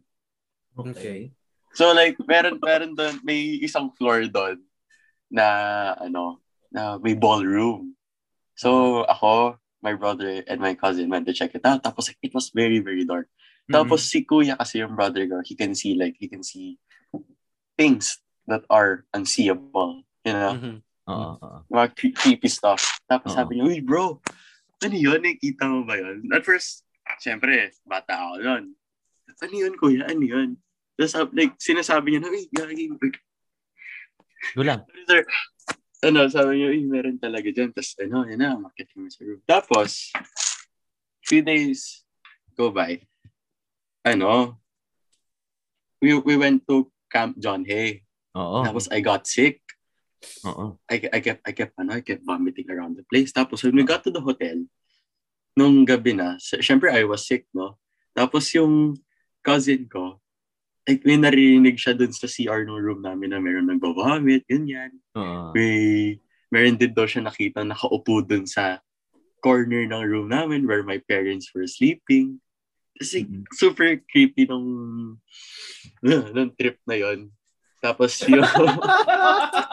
Okay. 0.78 1.32
So 1.74 1.94
like, 1.94 2.18
meron, 2.26 2.62
meron 2.62 2.94
doon, 2.94 3.22
may 3.26 3.62
isang 3.62 3.94
floor 3.98 4.26
doon 4.30 4.62
na, 5.30 5.46
ano, 5.98 6.42
na 6.72 6.98
may 6.98 7.14
ballroom. 7.14 7.94
So, 8.58 9.06
ako, 9.06 9.62
my 9.86 9.94
brother 9.94 10.42
and 10.50 10.58
my 10.58 10.74
cousin 10.74 11.10
went 11.10 11.30
to 11.30 11.34
check 11.34 11.54
it 11.54 11.62
out. 11.62 11.86
Tapos 11.86 12.10
like, 12.10 12.18
it 12.26 12.34
was 12.34 12.50
very, 12.50 12.80
very 12.82 13.06
dark. 13.06 13.30
Tapos 13.68 14.08
si 14.08 14.24
kuya 14.24 14.56
kasi 14.56 14.80
yung 14.80 14.96
brother 14.96 15.28
ko, 15.28 15.44
he 15.44 15.54
can 15.54 15.76
see 15.76 15.94
like, 15.94 16.16
he 16.18 16.28
can 16.32 16.42
see 16.42 16.80
things 17.78 18.24
that 18.48 18.64
are 18.72 19.06
unseeable. 19.14 20.08
You 20.24 20.34
know? 20.34 20.54
Mhm. 20.56 20.76
Oo, 21.08 21.32
oo. 21.40 21.60
Mga 21.72 21.88
cre- 21.96 22.16
creepy 22.16 22.50
stuff. 22.50 23.00
Tapos 23.06 23.36
Oo. 23.36 23.38
sabi 23.38 23.60
niya, 23.60 23.68
uy 23.68 23.80
bro, 23.84 24.20
ano 24.84 24.96
yun? 24.96 25.20
Nakikita 25.20 25.68
mo 25.68 25.84
ba 25.84 26.00
yun? 26.00 26.26
At 26.32 26.48
first, 26.48 26.88
syempre, 27.20 27.76
bata 27.84 28.16
ako 28.16 28.34
nun. 28.44 28.64
Ano 29.38 29.54
yun 29.54 29.74
kuya? 29.76 30.08
Ano 30.08 30.24
yun? 30.24 30.50
Tapos 30.98 31.30
like, 31.32 31.54
sinasabi 31.62 32.18
niya 32.18 32.22
na, 32.26 32.34
uy, 32.34 32.50
gagi. 32.50 32.90
Gulang. 34.58 34.82
Sir, 35.06 35.22
ano, 36.02 36.26
sabi 36.26 36.58
niya, 36.58 36.68
uy, 36.74 36.82
meron 36.90 37.22
talaga 37.22 37.48
dyan. 37.54 37.70
Tapos 37.70 37.94
ano, 38.02 38.26
yun 38.26 38.42
na, 38.42 38.58
market 38.58 38.90
kami 38.90 39.14
sa 39.14 39.22
room. 39.22 39.42
Tapos, 39.46 40.10
few 41.22 41.46
days 41.46 42.02
go 42.58 42.74
by, 42.74 42.98
ano, 44.02 44.58
we, 46.02 46.18
we 46.26 46.34
went 46.38 46.66
to 46.66 46.90
Camp 47.14 47.38
John 47.38 47.62
Hay. 47.70 48.02
Oo. 48.38 48.66
Tapos 48.66 48.90
I 48.90 49.00
got 49.02 49.26
sick. 49.26 49.62
Oo. 50.46 50.78
I, 50.90 50.98
I 51.14 51.20
kept 51.22 51.42
I 51.46 51.52
kept 51.54 51.74
ano, 51.78 51.98
I 51.98 52.02
kept 52.02 52.26
vomiting 52.26 52.70
around 52.70 52.98
the 52.98 53.06
place. 53.06 53.34
Tapos 53.34 53.62
when 53.64 53.76
we 53.78 53.86
got 53.86 54.04
to 54.06 54.14
the 54.14 54.22
hotel, 54.22 54.66
nung 55.58 55.86
gabi 55.86 56.14
na, 56.14 56.38
syempre 56.38 56.94
I 56.94 57.06
was 57.06 57.26
sick, 57.26 57.50
no? 57.54 57.82
Tapos 58.14 58.50
yung 58.54 58.98
cousin 59.42 59.90
ko, 59.90 60.22
like, 60.88 61.04
may 61.04 61.20
narinig 61.20 61.76
siya 61.76 61.92
dun 61.94 62.16
sa 62.16 62.26
CR 62.26 62.64
ng 62.64 62.80
room 62.80 63.04
namin 63.04 63.36
na 63.36 63.44
meron 63.44 63.68
nagbo-vomit, 63.68 64.48
ganyan. 64.48 64.96
Oo. 65.20 65.52
May, 65.52 66.16
meron 66.48 66.80
din 66.80 66.96
daw 66.96 67.04
siya 67.04 67.28
nakita 67.28 67.68
nakaupo 67.68 68.24
dun 68.24 68.48
sa 68.48 68.80
corner 69.44 69.84
ng 69.86 70.04
room 70.08 70.32
namin 70.32 70.64
where 70.64 70.82
my 70.88 70.98
parents 71.04 71.52
were 71.52 71.68
sleeping. 71.68 72.40
Kasi 72.98 73.28
Mhm. 73.28 73.44
super 73.54 74.00
creepy 74.08 74.48
nung, 74.48 74.66
nung 76.34 76.52
trip 76.56 76.80
na 76.88 76.96
yon. 76.96 77.30
Tapos 77.84 78.18
yung, 78.26 78.42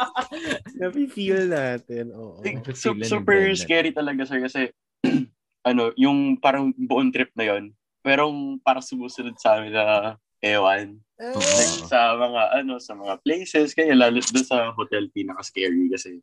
Napi-feel 0.82 1.48
natin, 1.48 2.12
oo. 2.12 2.42
Like, 2.42 2.60
su- 2.76 2.98
super 3.06 3.38
Brendan. 3.38 3.56
scary 3.56 3.90
talaga 3.94 4.26
sir 4.26 4.42
kasi 4.42 4.68
ano, 5.70 5.94
yung 5.96 6.36
parang 6.36 6.74
buong 6.76 7.08
trip 7.14 7.30
na 7.38 7.48
yon 7.48 7.72
merong 8.04 8.60
parang 8.60 8.84
sumusunod 8.84 9.32
sa 9.40 9.56
amin 9.56 9.72
na 9.72 10.18
ewan. 10.44 11.00
Like, 11.16 11.88
sa 11.88 12.12
mga, 12.20 12.42
ano, 12.60 12.76
sa 12.76 12.92
mga 12.92 13.14
places, 13.24 13.72
kaya 13.72 13.96
lalo 13.96 14.20
doon 14.20 14.44
sa 14.44 14.68
hotel, 14.76 15.08
pinaka-scary 15.08 15.88
kasi 15.88 16.20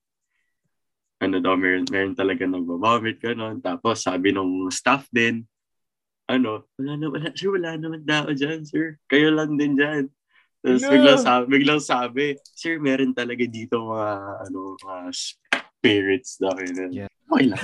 ano 1.22 1.38
daw, 1.38 1.54
meron, 1.54 1.86
meron 1.94 2.18
talaga 2.18 2.50
nagbabomit, 2.50 3.22
gano'n. 3.22 3.62
Tapos 3.62 4.02
sabi 4.02 4.34
nung 4.34 4.66
staff 4.74 5.06
din, 5.14 5.46
ano, 6.26 6.66
wala 6.82 6.98
na, 6.98 7.06
wala, 7.14 7.30
sir, 7.38 7.54
wala 7.54 7.78
naman 7.78 8.02
tao 8.10 8.34
dyan, 8.34 8.66
sir. 8.66 8.98
Kayo 9.06 9.30
lang 9.30 9.54
din 9.54 9.78
dyan. 9.78 10.10
Tapos 10.66 10.82
No. 10.82 10.90
biglang, 10.90 11.22
sabi, 11.22 11.44
biglang 11.46 11.82
sabi, 11.82 12.26
sir, 12.58 12.82
meron 12.82 13.14
talaga 13.14 13.46
dito 13.46 13.86
mga, 13.86 14.12
ano, 14.50 14.60
mga 14.82 15.00
spirits 15.14 16.42
daw. 16.42 16.58
Yun. 16.58 17.06
Yeah. 17.06 17.12
Okay 17.30 17.46
lang. 17.54 17.62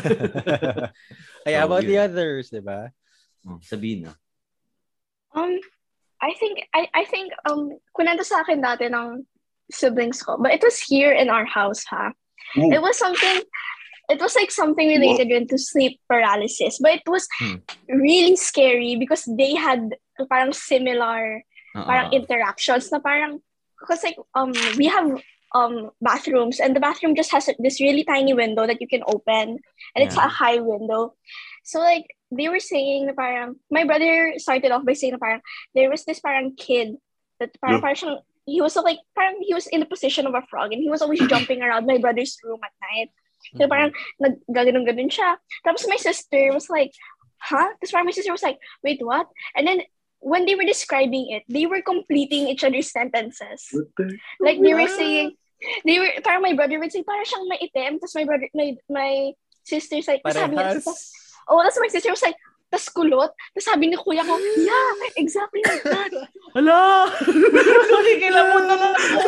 Kaya 1.46 1.60
So, 1.62 1.66
about 1.66 1.84
the 1.90 1.98
yun. 1.98 2.06
others, 2.06 2.46
di 2.54 2.62
ba? 2.62 2.94
Oh, 3.42 3.58
sabihin 3.66 4.06
na. 4.06 4.14
Um, 5.34 5.58
I 6.22 6.34
think 6.40 6.66
I 6.74 6.88
I 6.94 7.04
think 7.06 7.34
um 7.46 7.78
kunento 7.94 8.26
sa 8.26 8.42
akin 8.42 8.62
dati 8.62 8.90
ng 8.90 9.26
siblings 9.70 10.24
ko, 10.24 10.38
but 10.40 10.54
it 10.54 10.64
was 10.64 10.80
here 10.80 11.12
in 11.12 11.30
our 11.30 11.46
house, 11.46 11.84
ha. 11.92 12.14
Ooh. 12.58 12.72
It 12.72 12.82
was 12.82 12.98
something. 12.98 13.44
It 14.08 14.24
was 14.24 14.34
like 14.40 14.50
something 14.56 14.88
related 14.88 15.28
yun 15.28 15.46
to 15.52 15.58
sleep 15.60 16.00
paralysis, 16.08 16.80
but 16.80 16.96
it 16.96 17.06
was 17.06 17.28
Hmm. 17.44 17.60
really 17.92 18.36
scary 18.40 18.96
because 18.96 19.28
they 19.28 19.54
had 19.54 19.94
parang 20.32 20.56
similar 20.56 21.44
Oo. 21.78 21.86
parang 21.86 22.10
interactions 22.16 22.90
na 22.90 22.98
parang 22.98 23.44
because 23.78 24.02
like 24.02 24.18
um 24.34 24.50
we 24.80 24.90
have 24.90 25.06
um 25.54 25.92
bathrooms 26.02 26.58
and 26.60 26.74
the 26.76 26.82
bathroom 26.82 27.14
just 27.14 27.30
has 27.32 27.46
this 27.62 27.80
really 27.80 28.04
tiny 28.04 28.34
window 28.34 28.66
that 28.66 28.82
you 28.82 28.90
can 28.90 29.06
open 29.08 29.62
and 29.96 30.00
it's 30.02 30.18
Yeah. 30.18 30.26
a 30.26 30.32
high 30.32 30.60
window 30.60 31.14
so 31.64 31.80
like 31.80 32.04
they 32.32 32.50
were 32.50 32.60
saying 32.60 33.08
na 33.08 33.14
parang 33.16 33.56
my 33.72 33.84
brother 33.88 34.34
started 34.38 34.72
off 34.72 34.84
by 34.84 34.94
saying 34.94 35.14
na 35.16 35.22
parang 35.22 35.42
there 35.76 35.90
was 35.90 36.04
this 36.04 36.20
parang 36.20 36.56
kid 36.56 36.98
that 37.40 37.54
parang, 37.62 37.80
Yeah. 37.80 37.84
parang 37.84 37.98
siyang- 38.00 38.24
he 38.48 38.60
was 38.64 38.74
so 38.74 38.82
like 38.82 39.00
parang 39.16 39.40
he 39.44 39.54
was 39.54 39.68
in 39.68 39.80
the 39.84 39.90
position 39.90 40.24
of 40.28 40.36
a 40.36 40.44
frog 40.48 40.72
and 40.72 40.80
he 40.84 40.90
was 40.90 41.02
always 41.04 41.20
jumping 41.32 41.62
around 41.64 41.86
my 41.88 41.98
brother's 42.00 42.36
room 42.44 42.60
at 42.64 42.76
night. 42.80 43.12
Mm-hmm. 43.12 43.58
so 43.62 43.64
parang 43.70 43.92
naggaganon-ganon 44.18 45.12
siya. 45.14 45.38
Tapos 45.64 45.86
my 45.88 46.00
sister 46.00 46.52
was 46.52 46.68
like 46.72 46.92
huh? 47.40 47.70
Tapos 47.80 47.92
parang 47.94 48.08
my 48.10 48.16
sister 48.16 48.32
was 48.34 48.44
like 48.44 48.58
wait 48.84 49.00
what? 49.04 49.28
And 49.56 49.68
then 49.68 49.84
when 50.20 50.50
they 50.50 50.58
were 50.58 50.66
describing 50.66 51.30
it, 51.30 51.46
they 51.46 51.70
were 51.70 51.86
completing 51.86 52.50
each 52.50 52.66
other's 52.66 52.90
sentences. 52.90 53.70
The- 53.72 54.18
Like 54.42 54.58
they 54.58 54.74
were 54.74 54.90
saying, 54.90 55.38
they 55.86 56.02
were 56.02 56.10
parang 56.26 56.42
my 56.42 56.58
brother 56.58 56.82
would 56.82 56.90
say 56.92 57.06
parang 57.06 57.30
siyang 57.30 57.46
maitim, 57.46 58.02
tapos 58.02 58.18
my 58.18 58.26
brother 58.26 58.50
my 58.58 58.74
my 58.90 59.12
sister's 59.62 60.10
like 60.10 60.26
sabi 60.26 60.58
niya, 60.58 60.82
oh, 61.48 61.60
tapos 61.60 61.80
my 61.80 61.88
sister 61.88 62.10
was 62.10 62.22
like 62.22 62.36
tas 62.68 62.88
kulot. 62.88 63.32
Tapos 63.32 63.63
sabi 63.63 63.88
ni 63.88 63.96
kuya 63.96 64.22
ko, 64.22 64.36
yeah, 64.58 64.92
exactly 65.16 65.63
like 65.63 65.80
that. 65.82 66.12
Hala! 66.51 67.08
Nakikilamot 67.88 68.63
na 68.66 68.75
lang 68.75 68.92
ako. 68.92 69.20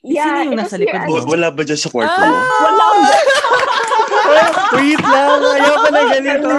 Yeah, 0.00 0.24
Sino 0.40 0.40
yung 0.46 0.56
nasa 0.56 0.76
likod 0.76 1.00
mo? 1.04 1.12
Wa- 1.14 1.28
Wala 1.30 1.48
ba 1.48 1.60
dyan 1.60 1.76
sa 1.76 1.88
kwarto 1.88 2.08
Ah! 2.10 2.24
mo? 2.24 2.36
Wala 2.62 2.84
Wait 4.74 5.00
lang, 5.00 5.40
ayaw 5.52 5.74
pa 5.76 5.88
na 5.90 6.02
ganito. 6.08 6.50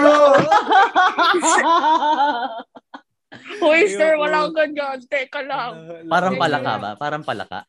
Hoy, 3.58 3.80
sir, 3.88 4.14
Ayoko. 4.14 4.22
wala 4.22 4.36
kang 4.46 4.72
ganyan. 4.72 4.98
Teka 5.02 5.40
lang. 5.42 5.72
Parang 6.06 6.34
Ayoko. 6.34 6.42
palaka 6.42 6.72
ba? 6.76 6.90
Parang 6.94 7.22
palaka. 7.22 7.60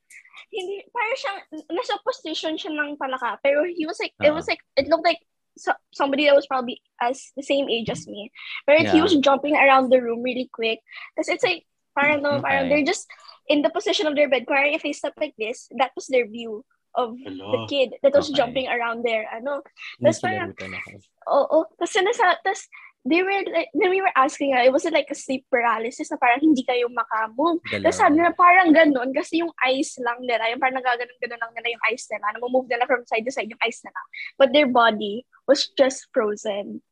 hindi, 0.47 0.79
parang 0.89 1.13
siyang, 1.13 1.39
nasa 1.69 1.99
position 2.01 2.55
siya 2.55 2.71
ng 2.71 2.95
palaka. 2.95 3.35
Pero 3.41 3.67
he 3.67 3.83
was 3.83 3.99
like, 3.99 4.15
it 4.17 4.31
Oo. 4.31 4.37
was 4.37 4.47
like, 4.47 4.61
it 4.75 4.87
looked 4.87 5.03
like 5.03 5.19
so, 5.57 5.73
somebody 5.93 6.25
that 6.25 6.35
was 6.35 6.47
probably 6.47 6.81
as 7.01 7.33
the 7.35 7.43
same 7.43 7.69
age 7.69 7.89
as 7.89 8.07
me. 8.07 8.31
But 8.65 8.87
he 8.87 8.97
Yeah. 8.97 9.03
was 9.03 9.17
jumping 9.17 9.55
around 9.57 9.89
the 9.89 10.01
room 10.01 10.23
really 10.23 10.49
quick. 10.53 10.79
Because 11.15 11.29
it's 11.29 11.43
like, 11.43 11.65
parang, 11.97 12.21
no, 12.21 12.41
parang 12.41 12.69
Okay. 12.69 12.81
they're 12.81 12.85
just 12.87 13.09
in 13.49 13.61
the 13.61 13.69
position 13.69 14.07
of 14.07 14.15
their 14.15 14.29
bed. 14.29 14.45
Parang 14.47 14.73
if 14.73 14.83
they 14.83 14.93
step 14.93 15.13
like 15.19 15.33
this, 15.37 15.67
that 15.77 15.91
was 15.95 16.07
their 16.07 16.27
view 16.27 16.63
of 16.95 17.17
the 17.17 17.29
Hello. 17.29 17.65
kid 17.69 17.93
that 18.01 18.13
was 18.13 18.29
Okay. 18.29 18.37
jumping 18.37 18.67
around 18.69 19.03
there. 19.05 19.29
Ano? 19.29 19.61
Tapos 20.01 20.21
parang, 20.21 20.53
kilabutan 20.53 20.73
ako. 20.73 20.91
Oo. 21.27 21.59
Tapos 21.77 21.93
nasa, 22.01 22.37
tapos 22.41 22.65
they 23.07 23.23
were 23.23 23.41
like, 23.49 23.71
then 23.71 23.89
we 23.89 24.03
were 24.03 24.11
asking, 24.13 24.51
uh, 24.51 24.67
was 24.69 24.83
it 24.83 24.91
like 24.91 25.07
a 25.07 25.15
sleep 25.15 25.47
paralysis 25.47 26.11
na 26.11 26.19
parang 26.19 26.43
hindi 26.43 26.61
kayo 26.61 26.91
makamove? 26.91 27.63
Tapos 27.63 27.97
sabi 27.97 28.19
nila 28.19 28.35
parang 28.35 28.75
ganun 28.75 29.15
kasi 29.15 29.39
yung 29.39 29.51
eyes 29.63 29.95
lang 30.03 30.19
nila, 30.21 30.51
yung 30.51 30.59
parang 30.59 30.77
nagaganon-ganon 30.77 31.39
lang 31.39 31.53
nila 31.55 31.67
yung 31.73 31.83
eyes 31.87 32.03
nila, 32.11 32.25
namumove 32.35 32.67
nila 32.67 32.83
from 32.83 33.07
side 33.07 33.23
to 33.23 33.31
side 33.31 33.47
yung 33.47 33.63
eyes 33.63 33.79
nila. 33.81 34.01
But 34.35 34.51
their 34.51 34.67
body 34.67 35.23
was 35.47 35.71
just 35.73 36.11
frozen. 36.11 36.83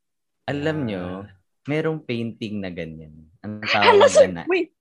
Alam 0.48 0.88
nyo, 0.88 1.28
merong 1.68 2.00
painting 2.02 2.64
na 2.64 2.72
ganyan. 2.72 3.28
Ang 3.44 3.60
Hala, 3.76 4.08
tawag, 4.08 4.10
sir, 4.10 4.30
na, 4.32 4.44
wait. 4.48 4.72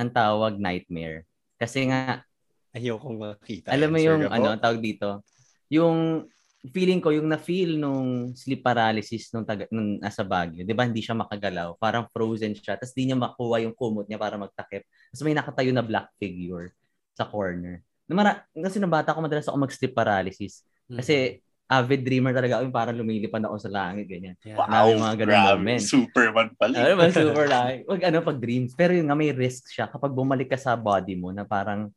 ang 0.00 0.08
tawag 0.10 0.56
nightmare. 0.56 1.28
Kasi 1.60 1.86
nga, 1.92 2.24
Ayokong 2.72 3.20
makita. 3.20 3.68
alam 3.68 3.92
mo 3.92 4.00
yung 4.00 4.32
ano, 4.32 4.56
ang 4.56 4.62
tawag 4.64 4.80
dito, 4.80 5.20
yung 5.68 6.24
feeling 6.70 7.02
ko, 7.02 7.10
yung 7.10 7.26
na-feel 7.26 7.74
nung 7.74 8.30
sleep 8.38 8.62
paralysis 8.62 9.34
nung, 9.34 9.42
taga, 9.42 9.66
nung 9.74 9.98
nasa 9.98 10.22
Baguio, 10.22 10.62
di 10.62 10.70
ba 10.70 10.86
hindi 10.86 11.02
siya 11.02 11.18
makagalaw, 11.18 11.74
parang 11.74 12.06
frozen 12.14 12.54
siya, 12.54 12.78
tapos 12.78 12.94
di 12.94 13.10
niya 13.10 13.18
makuha 13.18 13.66
yung 13.66 13.74
kumot 13.74 14.06
niya 14.06 14.22
para 14.22 14.38
magtakip. 14.38 14.86
Tapos 14.86 15.22
may 15.26 15.34
nakatayo 15.34 15.74
na 15.74 15.82
black 15.82 16.14
figure 16.22 16.70
sa 17.18 17.26
corner. 17.26 17.82
Na 18.06 18.14
mara, 18.14 18.32
kasi 18.54 18.78
nung 18.78 18.94
bata 18.94 19.10
ko, 19.10 19.18
madalas 19.18 19.50
ako 19.50 19.58
mag-sleep 19.58 19.90
paralysis. 19.90 20.62
Mm. 20.86 21.02
Kasi 21.02 21.42
avid 21.72 22.04
dreamer 22.04 22.36
talaga 22.36 22.60
ako, 22.60 22.62
yung 22.68 22.76
parang 22.76 22.96
lumilipad 23.00 23.42
ako 23.42 23.56
sa 23.56 23.70
langit, 23.72 24.06
ganyan. 24.06 24.36
Yeah. 24.44 24.60
Wow. 24.60 24.92
May 24.92 25.00
mga 25.00 25.16
ganun 25.18 25.32
grabe. 25.32 25.48
moment. 25.56 25.82
Superman 25.82 26.48
pala. 26.54 26.74
Ano 26.78 26.94
ba, 26.94 27.04
super 27.08 27.46
lang. 27.48 27.66
Wag 27.88 28.02
ano, 28.06 28.18
pag 28.20 28.38
dreams. 28.38 28.76
Pero 28.76 28.92
yun 28.92 29.08
nga, 29.08 29.16
may 29.16 29.32
risk 29.32 29.72
siya 29.72 29.88
kapag 29.88 30.12
bumalik 30.12 30.52
ka 30.52 30.58
sa 30.60 30.76
body 30.76 31.16
mo 31.16 31.32
na 31.32 31.48
parang 31.48 31.88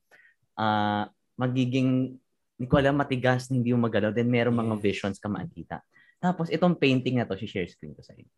ah 0.55 1.11
magiging, 1.35 2.15
hindi 2.55 2.67
ko 2.71 2.75
alam, 2.79 2.95
matigas, 2.95 3.51
hindi 3.51 3.75
yung 3.75 3.83
magalaw. 3.83 4.15
Then 4.15 4.31
meron 4.31 4.55
mga 4.55 4.79
Yes. 4.79 4.83
visions 4.83 5.17
ka 5.19 5.27
makikita. 5.27 5.83
Tapos 6.23 6.47
itong 6.47 6.79
painting 6.79 7.19
na 7.19 7.27
to, 7.27 7.35
si-share 7.35 7.67
screen 7.67 7.91
ko 7.91 8.01
sa 8.01 8.15
inyo. 8.15 8.31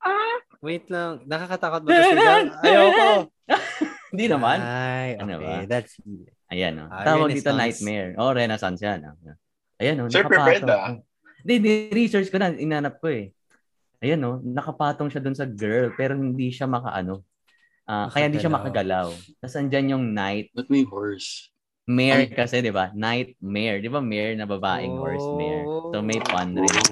Ah, 0.00 0.38
Wait 0.62 0.86
lang. 0.86 1.26
Nakakatakot 1.26 1.82
ba 1.82 1.88
ito 1.90 2.02
sila? 2.14 2.32
Ayoko. 2.64 3.06
Hindi 4.14 4.26
naman. 4.30 4.58
Ay, 4.62 5.18
Ano 5.18 5.36
okay. 5.36 5.44
ba? 5.44 5.66
That's 5.66 5.98
Ayan, 6.46 6.78
oh. 6.78 6.88
Ah, 6.88 7.02
Tawag 7.02 7.34
dito 7.34 7.50
nightmare. 7.50 8.14
Oh, 8.14 8.30
Renaissance 8.30 8.78
yan. 8.78 9.02
Oh. 9.02 9.18
Ayan, 9.82 9.98
oh. 9.98 10.06
Sir, 10.06 10.22
ah. 10.22 10.94
Hindi, 11.42 11.52
hindi, 11.58 11.72
research 11.90 12.30
ko 12.30 12.38
na, 12.38 12.54
inanap 12.54 13.02
ko 13.02 13.10
eh. 13.10 13.34
Ayan, 13.98 14.22
oh. 14.22 14.38
Nakapatong 14.38 15.10
siya 15.10 15.18
dun 15.18 15.34
sa 15.34 15.44
girl, 15.44 15.90
pero 15.98 16.14
hindi 16.14 16.54
siya 16.54 16.70
makaano. 16.70 17.26
Ah, 17.86 18.06
kaya 18.10 18.30
hindi 18.30 18.38
siya 18.38 18.50
Makagalaw. 18.50 19.10
makagalaw. 19.10 19.38
Tapos 19.42 19.56
andyan 19.58 19.94
yung 19.94 20.04
night 20.10 20.50
Ba't 20.54 20.66
may 20.70 20.82
horse? 20.82 21.50
Mare 21.86 22.26
kasi, 22.34 22.58
di 22.66 22.74
ba? 22.74 22.90
Nightmare. 22.90 23.78
Di 23.78 23.86
ba 23.86 24.02
mare 24.02 24.34
na 24.34 24.42
babaeng 24.42 24.98
horse 24.98 25.22
mare? 25.38 25.62
So 25.94 26.02
may 26.02 26.18
pun 26.18 26.58
rin. 26.58 26.86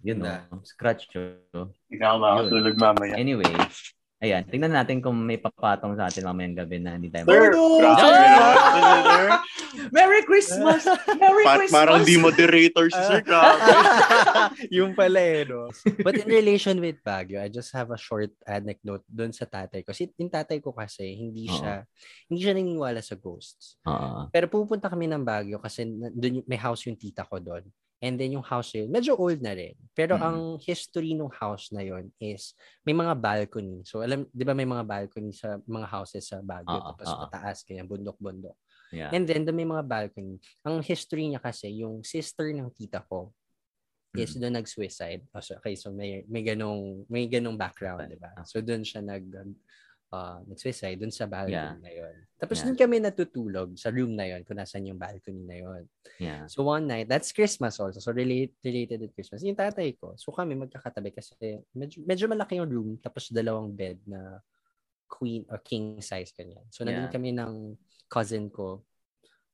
Yun 0.00 0.24
Ganda. 0.24 0.48
no. 0.48 0.64
Scratch 0.64 1.12
yun. 1.12 1.68
Hindi 1.92 2.00
na 2.00 2.14
ako 2.14 2.16
makakatulog 2.24 2.76
mamaya. 2.80 3.12
Anyway, 3.20 3.52
ayan. 4.20 4.42
Tingnan 4.46 4.72
natin 4.72 4.98
kung 4.98 5.14
may 5.14 5.36
papatong 5.36 5.94
sa 5.94 6.08
atin 6.08 6.24
mamayang 6.24 6.56
gabi 6.56 6.80
na 6.80 6.96
hindi 6.96 7.12
tayo 7.12 7.28
Sir, 7.28 7.52
no! 7.52 7.78
grabe 7.78 8.00
sir. 8.00 9.26
Merry 9.96 10.22
Christmas! 10.24 10.82
Merry 11.20 11.44
Pa- 11.44 11.68
parang 11.68 12.00
di 12.02 12.16
moderator 12.16 12.88
si 12.88 13.00
sir. 13.06 13.20
Grabe. 13.20 13.60
yung 14.76 14.96
pala 14.96 15.20
eh, 15.20 15.44
no? 15.44 15.68
But 16.00 16.16
in 16.16 16.28
relation 16.28 16.80
with 16.80 16.98
Baguio, 17.04 17.44
I 17.44 17.52
just 17.52 17.70
have 17.76 17.92
a 17.92 18.00
short 18.00 18.32
anecdote 18.48 19.04
doon 19.06 19.36
sa 19.36 19.44
tatay 19.44 19.84
ko. 19.84 19.92
Si, 19.92 20.08
yung 20.16 20.32
tatay 20.32 20.64
ko 20.64 20.72
kasi, 20.72 21.04
hindi 21.12 21.46
Oo. 21.46 21.56
siya, 21.56 21.74
hindi 22.26 22.40
siya 22.40 22.52
naniniwala 22.56 23.04
sa 23.04 23.14
ghosts. 23.20 23.76
Oo. 23.84 24.32
Pero 24.32 24.48
pupunta 24.48 24.88
kami 24.88 25.06
ng 25.06 25.22
Baguio 25.22 25.60
kasi 25.60 25.84
yung- 25.84 26.46
may 26.48 26.58
house 26.58 26.88
yung 26.88 26.96
tita 26.96 27.22
ko 27.28 27.36
doon. 27.36 27.62
And 28.04 28.20
then 28.20 28.36
yung 28.36 28.44
house 28.44 28.76
yun, 28.76 28.92
medyo 28.92 29.16
old 29.16 29.40
na 29.40 29.56
rin. 29.56 29.72
Pero 29.96 30.14
Mm. 30.14 30.20
ang 30.20 30.60
history 30.60 31.16
ng 31.16 31.32
house 31.32 31.72
na 31.72 31.80
yun 31.80 32.12
is 32.20 32.52
may 32.84 32.92
mga 32.92 33.16
balcony. 33.16 33.82
So 33.88 34.04
alam, 34.04 34.28
'di 34.36 34.44
ba 34.44 34.52
may 34.52 34.68
mga 34.68 34.84
balcony 34.84 35.32
sa 35.32 35.56
mga 35.64 35.88
houses 35.88 36.28
sa 36.28 36.44
Baguio 36.44 36.80
Oo, 36.80 36.82
tapos 36.84 37.12
oo. 37.12 37.26
mataas 37.30 37.64
kaya 37.64 37.82
bundok-bundok. 37.88 38.56
Yeah. 38.92 39.16
And 39.16 39.24
then 39.28 39.46
doon 39.48 39.58
may 39.58 39.68
mga 39.68 39.84
balcony. 39.86 40.38
Ang 40.66 40.82
history 40.84 41.30
niya 41.30 41.40
kasi 41.42 41.70
yung 41.84 42.02
sister 42.04 42.50
ng 42.52 42.70
tita 42.74 43.00
ko 43.06 43.32
is 44.16 44.34
Mm. 44.34 44.40
doon 44.40 44.58
nag-suicide. 44.60 45.24
Oh, 45.36 45.42
so, 45.44 45.56
okay, 45.60 45.76
so 45.78 45.92
may 45.94 46.24
may 46.28 46.42
ganong 46.44 47.06
may 47.12 47.28
ganong 47.30 47.56
background, 47.60 48.10
'di 48.10 48.18
ba? 48.20 48.36
Ah. 48.36 48.44
So 48.48 48.60
doon 48.64 48.82
siya 48.84 49.00
nag 49.04 49.24
uh, 50.12 50.40
nag-suicide 50.48 50.98
doon 51.00 51.14
sa 51.14 51.26
balcony 51.30 51.52
Yeah. 51.52 51.78
na 51.80 51.92
yun. 51.94 52.25
Tapos 52.36 52.60
Yeah. 52.60 52.68
doon 52.68 52.76
kami 52.76 52.96
natutulog 53.00 53.68
sa 53.80 53.88
room 53.88 54.12
na 54.12 54.28
yun 54.28 54.44
kung 54.44 54.60
nasan 54.60 54.84
yung 54.84 55.00
balcony 55.00 55.40
na 55.40 55.56
yun. 55.56 55.82
Yeah. 56.20 56.44
So 56.52 56.68
one 56.68 56.84
night, 56.84 57.08
that's 57.08 57.32
Christmas 57.32 57.80
also. 57.80 57.96
So 57.96 58.12
relate, 58.12 58.52
related 58.60 59.00
with 59.00 59.16
Christmas. 59.16 59.40
Yung 59.40 59.56
tatay 59.56 59.96
ko. 59.96 60.12
So 60.20 60.36
kami 60.36 60.52
magkakatabi 60.52 61.16
kasi 61.16 61.32
medyo, 61.72 62.04
medyo 62.04 62.28
malaki 62.28 62.60
yung 62.60 62.68
room 62.68 62.90
tapos 63.00 63.32
dalawang 63.32 63.72
bed 63.72 63.96
na 64.04 64.40
queen 65.08 65.48
or 65.48 65.56
king 65.64 65.96
size 66.04 66.30
ganyan. 66.36 66.64
So 66.68 66.84
nandun 66.84 67.08
Yeah. 67.08 67.14
kami 67.14 67.32
ng 67.32 67.72
cousin 68.12 68.52
ko 68.52 68.84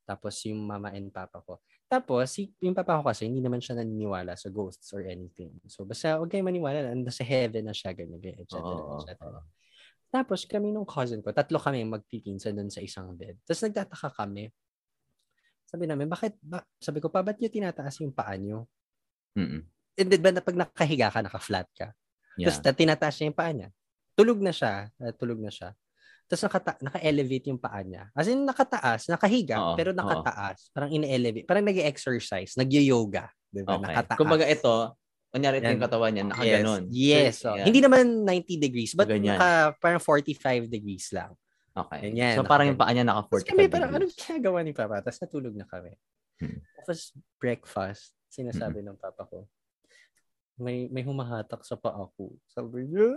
tapos 0.02 0.34
yung 0.50 0.58
mama 0.66 0.90
and 0.90 1.14
papa 1.14 1.38
ko. 1.46 1.62
Tapos, 1.86 2.24
si, 2.32 2.48
yung 2.58 2.72
papa 2.72 2.96
ko 2.98 3.04
kasi, 3.04 3.28
hindi 3.28 3.44
naman 3.44 3.60
siya 3.60 3.76
naniniwala 3.76 4.32
sa 4.32 4.48
ghosts 4.48 4.96
or 4.96 5.04
anything. 5.04 5.52
So, 5.68 5.84
basta 5.84 6.16
kayo 6.24 6.40
maniwala 6.40 6.88
na 6.88 6.96
nasa 6.96 7.20
heaven 7.20 7.68
na 7.68 7.76
siya, 7.76 7.92
ganyan, 7.92 8.16
ganyan, 8.16 8.40
etc. 8.40 8.56
Oo. 8.64 8.96
etc. 9.04 9.12
Tapos, 10.12 10.44
kami 10.44 10.68
nung 10.76 10.84
cousin 10.84 11.24
ko, 11.24 11.32
tatlo 11.32 11.56
kami 11.56 11.88
magpipinsan 11.88 12.52
doon 12.52 12.68
sa 12.68 12.84
isang 12.84 13.16
bed. 13.16 13.40
Tapos, 13.48 13.64
nagtataka 13.64 14.12
kami. 14.12 14.52
Sabi 15.64 15.88
namin, 15.88 16.04
bakit, 16.04 16.36
ba, 16.44 16.60
sabi 16.76 17.00
ko 17.00 17.08
pa, 17.08 17.24
ba't 17.24 17.40
nyo 17.40 17.48
tinataas 17.48 17.96
yung 18.04 18.12
paa 18.12 18.36
nyo? 18.36 18.68
Mm-mm. 19.32 19.64
And 19.96 20.08
then, 20.12 20.20
ba 20.20 20.28
na 20.28 20.44
pag 20.44 20.52
nakahiga 20.52 21.08
ka, 21.08 21.24
naka-flat 21.24 21.64
ka? 21.72 21.96
Yeah. 22.36 22.52
Tapos, 22.52 22.60
ta- 22.60 22.76
tinataas 22.76 23.16
niya 23.16 23.32
yung 23.32 23.38
paa 23.40 23.52
niya. 23.56 23.68
Tulog 24.12 24.38
na 24.44 24.52
siya. 24.52 24.92
uh, 25.00 25.12
tulog 25.16 25.40
na 25.40 25.48
siya. 25.48 25.72
Tapos, 26.28 26.44
nakata- 26.44 26.80
naka-elevate 26.84 27.48
yung 27.48 27.60
paa 27.60 27.80
niya. 27.80 28.12
As 28.12 28.28
in, 28.28 28.44
nakataas, 28.44 29.08
nakahiga, 29.08 29.56
Oo, 29.64 29.76
pero 29.80 29.96
oo. 29.96 29.96
nakataas. 29.96 30.68
Parang 30.76 30.92
ine-elevate. 30.92 31.48
Parang 31.48 31.64
nag-exercise, 31.64 32.52
nag-yoga. 32.60 33.32
Di 33.48 33.64
ba? 33.64 33.80
Okay. 33.80 33.96
Nakataas. 33.96 34.18
Kumbaga 34.20 34.44
ito, 34.44 34.92
kunyari 35.32 35.64
ito 35.64 35.72
yung 35.72 35.80
katawan 35.80 36.12
niya, 36.12 36.24
nakaganon. 36.28 36.82
Yes. 36.92 37.40
So, 37.40 37.50
oh. 37.50 37.56
yeah. 37.56 37.64
Hindi 37.64 37.80
naman 37.80 38.28
90 38.28 38.60
degrees, 38.60 38.92
but 38.92 39.08
Ganyan. 39.08 39.40
naka, 39.40 39.72
parang 39.80 39.96
45 39.98 40.68
degrees 40.68 41.08
lang. 41.16 41.32
Okay. 41.72 42.12
Ganyan, 42.12 42.36
so 42.36 42.44
parang 42.44 42.68
yung 42.68 42.76
paa 42.76 42.92
niya 42.92 43.08
naka 43.08 43.24
Tapos 43.24 43.48
45 43.48 43.56
kami 43.56 43.64
parang, 43.72 43.90
ano 43.96 44.04
degrees. 44.04 44.20
ginagawa 44.20 44.58
ni 44.60 44.72
Papa? 44.76 45.00
Tapos 45.00 45.18
natulog 45.24 45.56
na 45.56 45.64
kami. 45.64 45.96
Hmm. 46.36 46.60
Tapos 46.76 47.16
breakfast, 47.40 48.12
sinasabi 48.28 48.84
ng 48.84 49.00
Papa 49.00 49.24
ko, 49.24 49.48
may 50.60 50.92
may 50.92 51.00
humahatak 51.00 51.64
sa 51.64 51.80
paa 51.80 52.04
ko. 52.12 52.36
Sabi 52.52 52.92
niya. 52.92 53.16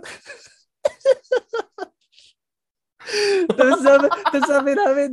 tapos, 3.60 3.80
sabi, 3.84 4.06
tapos 4.08 4.48
sabi 4.48 4.72
namin, 4.72 5.10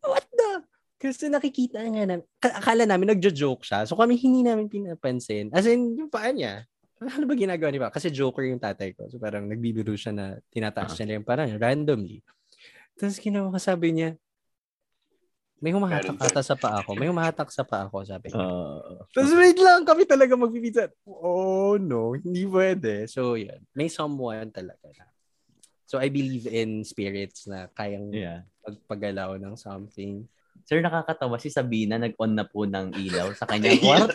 what 0.00 0.24
the? 0.32 0.64
Kasi 1.02 1.26
nakikita 1.26 1.82
nga 1.82 2.06
namin, 2.06 2.22
ka- 2.38 2.54
akala 2.54 2.86
namin 2.86 3.18
nagjo-joke 3.18 3.66
siya. 3.66 3.82
So 3.84 3.98
kami 3.98 4.14
hindi 4.14 4.46
namin 4.46 4.70
pinapansin. 4.70 5.50
As 5.50 5.66
in, 5.66 5.98
yung 5.98 6.06
paa 6.06 6.30
niya, 6.30 6.62
ano 7.02 7.26
ba 7.26 7.34
ginagawa 7.34 7.74
niya? 7.74 7.90
Kasi 7.90 8.06
joker 8.08 8.46
yung 8.46 8.62
tatay 8.62 8.94
ko. 8.94 9.10
So 9.10 9.18
parang 9.18 9.50
nagbibiro 9.50 9.90
siya 9.92 10.14
na 10.14 10.26
tinataas 10.46 10.94
Ah. 10.94 11.02
niya 11.02 11.18
lang 11.18 11.26
parang 11.26 11.50
randomly. 11.58 12.22
Tapos 12.94 13.18
ginawa 13.18 13.50
ko, 13.50 13.58
sabi 13.58 13.90
niya, 13.90 14.14
may 15.58 15.70
humahatak 15.70 16.18
ata 16.18 16.42
sa 16.42 16.54
paa 16.54 16.82
ko. 16.82 16.94
May 16.94 17.06
humahatak 17.06 17.50
sa 17.50 17.62
paa 17.62 17.86
ko, 17.86 18.02
sabi 18.02 18.30
niya. 18.30 18.38
Oo. 18.38 19.02
Tapos 19.10 19.30
wait 19.32 19.58
lang, 19.58 19.82
kami 19.82 20.06
talaga 20.06 20.34
magpipinsan. 20.34 20.90
Oh 21.02 21.74
no, 21.74 22.14
hindi 22.14 22.46
pwede. 22.46 23.06
So 23.06 23.34
yan, 23.34 23.62
may 23.70 23.86
someone 23.86 24.50
talaga. 24.50 24.86
na- 24.92 25.10
So 25.86 25.98
I 25.98 26.06
believe 26.08 26.46
in 26.46 26.82
spirits 26.82 27.46
na 27.46 27.66
kayang 27.68 28.10
yeah. 28.10 28.46
magpagalaw 28.62 29.34
ng 29.36 29.54
something. 29.54 30.26
Sir, 30.62 30.78
nakakatawa 30.78 31.36
si 31.42 31.50
Sabina 31.50 31.98
nag-on 31.98 32.38
na 32.38 32.46
po 32.46 32.62
ng 32.64 32.94
ilaw 32.94 33.34
sa 33.34 33.46
kanyang 33.50 33.80
kwarto. 33.82 34.14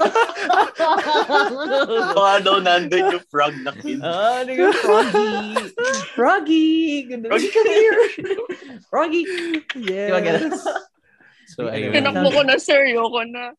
Baka 2.18 2.34
daw 2.44 2.58
nandun 2.64 3.20
yung 3.20 3.26
frog 3.28 3.56
na 3.66 3.72
kid. 3.76 4.00
Ah, 4.00 4.46
ano 4.46 4.52
yung 4.56 4.76
Froggy? 4.80 5.30
Froggy! 6.16 6.72
Froggy, 7.28 7.50
come 7.52 7.68
here! 7.72 8.00
Froggy! 8.90 9.24
Yes. 9.76 10.08
Diba 10.12 10.22
ganun? 10.24 10.52
So 11.48 11.72
ayun. 11.72 11.96
Tinakbo 11.96 12.28
ko 12.28 12.42
na, 12.44 12.56
sir. 12.60 12.92
Yoko 12.92 13.24
na. 13.24 13.56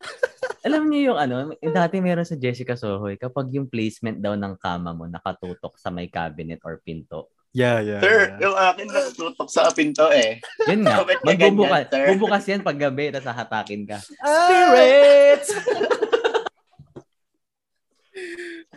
Alam 0.63 0.93
niyo 0.93 1.13
yung 1.13 1.19
ano, 1.19 1.37
dati 1.73 2.05
meron 2.05 2.29
sa 2.29 2.37
Jessica 2.37 2.77
Sohoy, 2.77 3.17
kapag 3.17 3.49
yung 3.57 3.67
placement 3.67 4.21
daw 4.21 4.37
ng 4.37 4.61
kama 4.61 4.93
mo 4.93 5.09
nakatutok 5.09 5.81
sa 5.81 5.89
may 5.89 6.13
cabinet 6.13 6.61
or 6.69 6.79
pinto. 6.85 7.33
Yeah, 7.57 7.81
yeah. 7.81 8.01
Sir, 8.05 8.37
yung 8.45 8.57
akin 8.57 8.87
nakatutok 8.93 9.49
sa 9.49 9.73
pinto 9.73 10.07
eh. 10.13 10.37
Yun 10.69 10.85
nga, 10.85 11.01
magbubukas, 11.27 11.89
bubukas 11.89 12.45
yan 12.45 12.61
pag 12.61 12.77
gabi, 12.77 13.09
tapos 13.09 13.29
hahatakin 13.33 13.83
ka. 13.89 13.99
Spirits! 14.05 15.51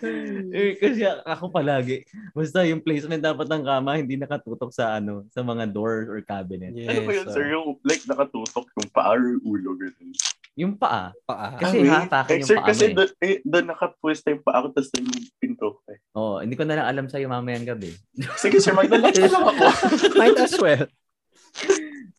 Eh, 0.02 0.82
kasi 0.82 1.06
ako 1.06 1.54
palagi, 1.54 2.02
basta 2.34 2.66
yung 2.66 2.82
placement 2.82 3.22
dapat 3.22 3.46
ng 3.46 3.62
kama, 3.62 4.02
hindi 4.02 4.18
nakatutok 4.18 4.74
sa 4.74 4.98
ano, 4.98 5.30
sa 5.30 5.46
mga 5.46 5.70
doors 5.70 6.10
or 6.10 6.18
cabinet. 6.26 6.74
yes, 6.74 6.90
ano 6.90 7.00
ba 7.06 7.12
yun, 7.14 7.28
so, 7.30 7.34
sir? 7.38 7.46
Yung 7.54 7.78
like 7.86 8.02
nakatutok 8.10 8.66
yung 8.66 8.90
paa 8.90 9.14
or 9.14 9.38
yung 9.38 9.46
ulo. 9.46 9.78
Ganun. 9.78 10.10
Yung 10.54 10.76
paa, 10.76 11.16
paa. 11.24 11.56
Kasi 11.56 11.80
Ah, 11.80 11.82
wait. 11.82 11.94
hatakin 12.06 12.32
Eh, 12.34 12.40
yung 12.40 12.50
sir, 12.50 12.58
paa 12.60 12.68
kasi 12.68 12.84
eh. 12.84 12.94
doon 12.94 13.10
eh, 13.18 13.38
doon 13.42 13.66
nakapwesta 13.68 14.28
yung 14.30 14.44
paa 14.44 14.60
ko 14.60 14.68
tapos 14.70 14.90
doon 14.92 15.06
yung 15.08 15.24
pinto. 15.38 15.70
Eh. 15.88 15.98
oh, 16.12 16.38
hindi 16.38 16.56
ko 16.56 16.64
na 16.64 16.76
lang 16.76 16.88
alam 16.88 17.06
sa'yo 17.08 17.26
mamayang 17.26 17.64
gabi. 17.66 17.96
Sige, 18.42 18.60
sir, 18.60 18.72
maglalat 18.72 19.16
na 19.16 19.28
lang 19.28 19.46
ako. 19.48 19.66
Might 20.20 20.38
as 20.38 20.56
well. 20.56 20.84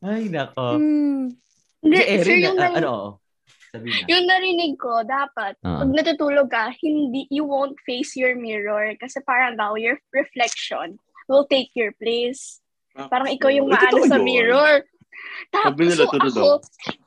Ay, 0.01 0.27
nako. 0.27 0.81
Hindi, 1.79 1.97
Si 1.99 2.05
Erin, 2.05 2.25
sir, 2.25 2.39
yung, 2.41 2.57
ah, 2.57 2.63
nari- 2.63 2.79
ano, 2.79 2.89
oo. 2.91 3.11
Sabi 3.69 3.89
na. 3.89 4.05
yung 4.07 4.25
narinig 4.27 4.75
ko, 4.77 5.01
dapat, 5.03 5.57
Ah. 5.61 5.81
pag 5.81 5.91
natutulog 5.91 6.49
ka, 6.49 6.73
hindi, 6.79 7.25
you 7.29 7.43
won't 7.43 7.77
face 7.83 8.13
your 8.15 8.33
mirror 8.35 8.93
kasi 8.97 9.21
parang 9.23 9.57
daw, 9.57 9.75
your 9.75 9.97
reflection 10.11 10.97
will 11.25 11.45
take 11.45 11.73
your 11.73 11.93
place. 11.97 12.61
Parang 12.93 13.25
ikaw 13.27 13.49
yung 13.49 13.73
maano 13.73 14.05
sa 14.05 14.21
yun. 14.21 14.29
Mirror. 15.23 15.53
Sabi 15.53 15.81
Tapos, 15.83 15.89
nila, 15.89 16.05
so 16.05 16.07
ako, 16.09 16.47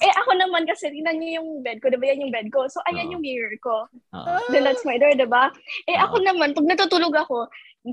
eh 0.04 0.14
ako 0.14 0.32
naman 0.38 0.64
kasi, 0.68 0.86
tingnan 0.92 1.18
niyo 1.20 1.30
yung 1.42 1.50
bed 1.66 1.78
ko, 1.82 1.90
di 1.90 2.00
ba 2.00 2.06
yan 2.12 2.24
yung 2.28 2.34
bed 2.34 2.48
ko? 2.52 2.68
So, 2.68 2.80
ayan 2.88 3.10
Oo. 3.10 3.14
yung 3.18 3.24
mirror 3.24 3.54
ko. 3.60 3.76
Oo. 4.16 4.36
Then 4.52 4.64
that's 4.66 4.86
my 4.88 4.98
door, 4.98 5.14
di 5.14 5.28
ba? 5.28 5.50
Eh 5.90 5.98
Oo. 5.98 6.04
ako 6.10 6.16
naman, 6.24 6.54
pag 6.54 6.68
natutulog 6.68 7.16
ako, 7.16 7.48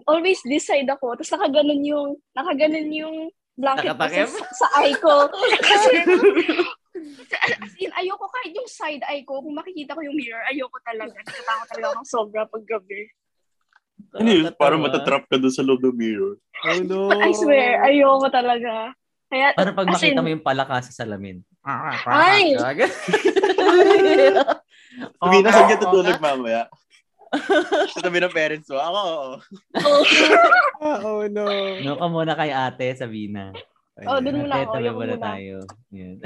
always 0.08 0.40
this 0.48 0.66
side 0.66 0.88
ako, 0.88 1.14
tapos 1.18 1.32
nakaganon 1.36 1.82
yung, 1.84 2.08
nakaganon 2.32 2.88
yung 2.90 3.16
blanket 3.56 3.92
ko 3.92 4.04
sa, 4.08 4.46
sa 4.56 4.66
eye 4.80 4.96
ko. 4.96 5.28
Kasi, 5.70 5.92
as 7.32 7.72
in, 7.80 7.92
ayoko 7.96 8.28
kahit 8.28 8.52
yung 8.52 8.68
side 8.68 9.04
eye 9.08 9.24
ko, 9.24 9.40
kung 9.40 9.56
makikita 9.56 9.96
ko 9.96 10.00
yung 10.04 10.16
mirror, 10.16 10.40
ayoko 10.48 10.76
talaga. 10.84 11.16
Natatakot 11.16 11.66
talaga 11.72 11.88
ako 11.96 12.04
sobra 12.08 12.40
pag 12.48 12.64
gabi. 12.68 13.08
Ano 14.12 14.28
yun? 14.28 14.44
Parang 14.56 14.82
matatrap 14.82 15.24
ka 15.28 15.40
doon 15.40 15.54
sa 15.54 15.64
loob 15.64 15.80
ng 15.80 15.96
mirror. 15.96 16.36
Oh 16.68 16.80
no. 16.84 17.08
But 17.08 17.22
I 17.24 17.32
swear, 17.32 17.80
ayoko 17.86 18.28
talaga. 18.28 18.92
Kaya, 19.32 19.56
Para 19.56 19.72
pag 19.72 19.88
makita 19.88 20.20
in, 20.20 20.20
mo 20.20 20.28
yung 20.28 20.44
palaka 20.44 20.84
sa 20.84 20.92
salamin. 20.92 21.40
Ay! 21.64 22.52
Sabi 25.16 25.36
na, 25.40 25.48
saan 25.48 25.72
ka 25.72 25.80
tutulog 25.80 26.20
mamaya? 26.20 26.68
Sabi 27.96 28.20
ng 28.20 28.28
parents 28.28 28.68
mo, 28.68 28.76
ako, 28.76 29.00
oo. 29.00 29.32
oh, 29.88 30.02
Ah, 30.84 31.00
oh 31.00 31.24
no. 31.32 31.48
No 31.80 31.96
ka 31.96 32.06
muna 32.12 32.36
kay 32.36 32.52
ate, 32.52 32.92
Sabina. 32.92 33.56
oh, 34.04 34.20
dun 34.20 34.44
muna 34.44 34.68
ako. 34.68 34.72
tabi 34.76 34.92
muna 34.92 35.16
tayo. 35.16 35.64
Yan. 35.96 36.20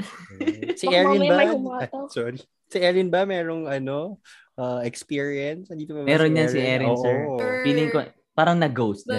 si 0.75 0.91
Erin 0.91 1.21
ba? 1.31 1.47
Ah, 1.87 2.11
sorry. 2.11 2.43
Si 2.67 2.77
Erin 2.83 3.07
ba 3.07 3.23
merong 3.23 3.71
ano, 3.71 4.19
uh, 4.59 4.83
experience? 4.83 5.71
Andito 5.71 5.95
ba 5.95 6.03
ba 6.03 6.11
Meron 6.11 6.35
yan 6.35 6.51
si 6.51 6.59
Erin, 6.59 6.91
sir. 6.99 7.23
Feeling 7.63 7.87
ko, 7.87 8.03
parang 8.35 8.59
na-ghost. 8.59 9.07
The... 9.07 9.15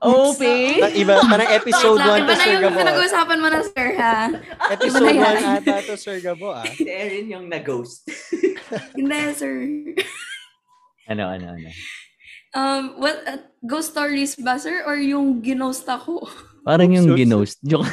Oh, 0.00 0.32
Pay! 0.32 0.80
Ah, 0.80 0.88
iba, 0.88 1.20
parang 1.20 1.50
episode 1.52 2.00
1 2.00 2.00
Wait 2.00 2.24
lang, 2.24 2.24
to 2.24 2.24
iba 2.24 2.32
na 2.32 2.40
Sir 2.40 2.48
yung 2.50 2.64
Gabo. 2.64 2.78
pinag-uusapan 2.80 3.38
mo 3.38 3.48
na, 3.52 3.60
sir, 3.60 3.88
ha? 3.94 4.16
Episode 4.72 5.04
Iba 5.04 5.12
na 5.12 5.28
1 5.28 5.36
yan. 5.36 5.56
ata 5.60 5.76
to 5.84 5.94
Sir 5.94 6.16
Gabo, 6.24 6.48
ah. 6.50 6.64
Si 6.64 6.88
Erin 6.88 7.28
yung 7.28 7.46
na-ghost. 7.46 8.08
Hindi, 8.96 9.20
sir. 9.36 9.54
ano, 11.04 11.22
ano, 11.28 11.46
ano. 11.52 11.68
Um, 12.50 12.82
what, 12.96 13.16
uh, 13.28 13.44
ghost 13.62 13.92
stories 13.92 14.40
ba, 14.40 14.56
sir? 14.56 14.80
Or 14.82 14.96
yung 14.96 15.44
ginost 15.44 15.84
ako? 15.84 16.24
Parang 16.64 16.88
yung 16.88 17.12
ginost. 17.12 17.60
Joke. 17.60 17.84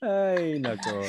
Ay, 0.00 0.58
nako. 0.58 1.04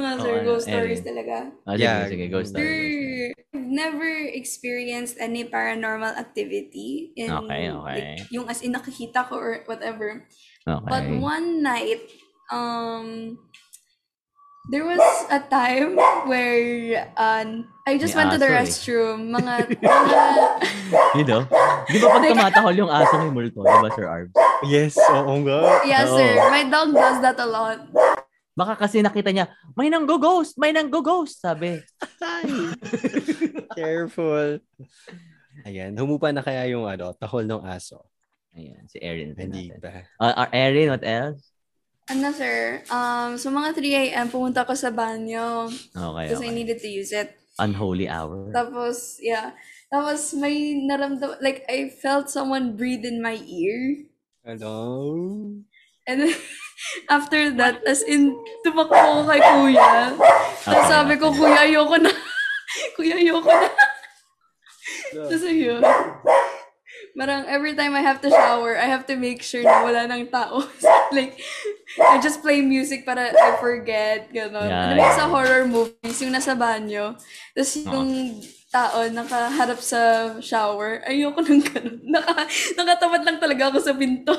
Mga, 0.00 0.10
Oo, 0.16 0.22
sir, 0.24 0.32
ano, 0.32 0.46
ghost 0.48 0.64
stories 0.66 1.02
talaga. 1.04 1.36
Ah, 1.68 1.76
sige, 1.76 1.84
Yeah. 1.84 2.00
sige, 2.08 2.24
ghost 2.32 2.56
ghost 2.56 2.56
story. 2.56 3.36
I've 3.52 3.68
never 3.68 4.08
experienced 4.32 5.20
any 5.20 5.44
paranormal 5.44 6.16
activity. 6.16 7.12
In, 7.20 7.28
Okay, 7.28 7.68
okay. 7.68 8.16
like, 8.16 8.32
yung 8.32 8.48
as 8.48 8.64
in 8.64 8.72
nakikita 8.72 9.28
ko 9.28 9.36
or 9.36 9.60
whatever. 9.68 10.24
Okay. 10.64 10.88
But 10.88 11.04
one 11.20 11.60
night, 11.60 12.00
um, 12.48 13.36
there 14.72 14.86
was 14.86 15.02
a 15.28 15.40
time 15.50 15.98
where 16.30 17.10
um, 17.18 17.68
I 17.84 17.98
just 17.98 18.14
May 18.16 18.24
went 18.24 18.32
to 18.32 18.40
the 18.40 18.48
eh. 18.48 18.58
restroom. 18.64 19.34
Mga, 19.34 19.52
mga 19.84 20.20
You 21.18 21.24
know? 21.26 21.42
Di 21.90 21.98
ba 21.98 22.06
pag 22.06 22.22
tumatahol 22.22 22.74
yung 22.78 22.90
aso 22.90 23.18
may 23.18 23.30
multo? 23.34 23.66
Di 23.66 23.76
ba, 23.82 23.90
Sir 23.92 24.06
Arbs? 24.06 24.32
Yes, 24.62 24.94
oo 25.10 25.42
nga. 25.42 25.82
yeah, 25.82 26.06
Oo. 26.06 26.14
sir. 26.14 26.30
My 26.52 26.62
dog 26.68 26.94
does 26.94 27.18
that 27.18 27.38
a 27.40 27.48
lot. 27.48 27.82
Baka 28.54 28.74
kasi 28.74 29.00
nakita 29.00 29.30
niya, 29.30 29.46
may 29.78 29.88
nang-go-ghost! 29.88 30.58
May 30.58 30.74
nang-go-ghost! 30.74 31.38
Sabi. 31.38 31.78
Ay. 32.18 32.50
Careful. 33.78 34.58
Ayan, 35.64 35.94
humupa 35.94 36.34
na 36.34 36.42
kaya 36.42 36.66
yung 36.72 36.84
ano, 36.88 37.14
tahol 37.14 37.46
ng 37.46 37.62
aso. 37.62 38.02
Ayan, 38.56 38.82
si 38.90 38.98
Erin. 38.98 39.38
Hindi 39.38 39.70
natin. 39.70 39.78
ba? 39.78 39.90
Ah, 40.18 40.46
ah, 40.46 40.48
Erin, 40.50 40.90
what 40.90 41.06
else? 41.06 41.54
Ano, 42.10 42.34
sir? 42.34 42.82
Um, 42.90 43.38
so 43.38 43.54
mga 43.54 43.70
3 43.78 44.02
a.m. 44.02 44.26
pumunta 44.26 44.66
ko 44.66 44.74
sa 44.74 44.90
banyo 44.90 45.70
Okay, 45.94 46.26
because 46.26 46.42
I 46.42 46.50
okay. 46.50 46.56
needed 46.58 46.78
to 46.82 46.90
use 46.90 47.14
it. 47.14 47.38
Unholy 47.62 48.10
hour. 48.10 48.50
Tapos, 48.50 49.22
yeah. 49.22 49.54
Tapos 49.92 50.34
may 50.34 50.74
naramdam, 50.74 51.38
like, 51.38 51.62
I 51.70 51.86
felt 52.02 52.26
someone 52.26 52.74
breathe 52.74 53.06
in 53.06 53.22
my 53.22 53.38
ear. 53.46 54.06
Hello? 54.42 55.06
And 56.08 56.16
then, 56.26 56.34
after 57.08 57.50
that, 57.58 57.84
as 57.86 58.02
in, 58.02 58.34
tumakbo 58.64 58.96
ko 58.96 59.22
kay 59.28 59.40
kuya. 59.40 60.14
Tapos 60.60 60.86
Okay, 60.86 60.88
sabi 60.88 61.14
ko, 61.16 61.32
kuya, 61.32 61.64
ayoko 61.66 61.96
na. 62.00 62.12
kuya, 62.96 63.16
ayoko 63.16 63.48
na. 63.48 63.70
Tapos 65.14 65.42
ayun. 65.44 65.82
Parang 67.18 67.42
every 67.50 67.74
time 67.74 67.92
I 67.98 68.02
have 68.06 68.22
to 68.22 68.30
shower, 68.30 68.78
I 68.78 68.86
have 68.86 69.04
to 69.10 69.16
make 69.18 69.42
sure 69.42 69.66
na 69.66 69.82
wala 69.82 70.06
nang 70.06 70.30
tao. 70.30 70.62
like, 71.16 71.36
I 71.98 72.22
just 72.22 72.40
play 72.40 72.62
music 72.62 73.02
para 73.02 73.34
I 73.34 73.58
forget. 73.58 74.30
Ganon. 74.30 74.70
Yeah, 74.70 74.94
Ano 74.94 75.02
yeah. 75.02 75.16
sa 75.18 75.26
horror 75.26 75.66
movies, 75.66 76.22
yung 76.22 76.32
nasa 76.32 76.54
banyo. 76.54 77.18
Tapos 77.52 77.72
yung 77.82 78.38
tao 78.70 79.02
nakaharap 79.10 79.80
sa 79.82 80.00
shower, 80.38 81.02
ayoko 81.02 81.42
nang 81.42 81.62
ganon. 81.66 81.98
Naka, 82.14 82.46
nakatamad 82.78 83.22
lang 83.26 83.38
talaga 83.42 83.74
ako 83.74 83.78
sa 83.82 83.92
pinto. 83.98 84.34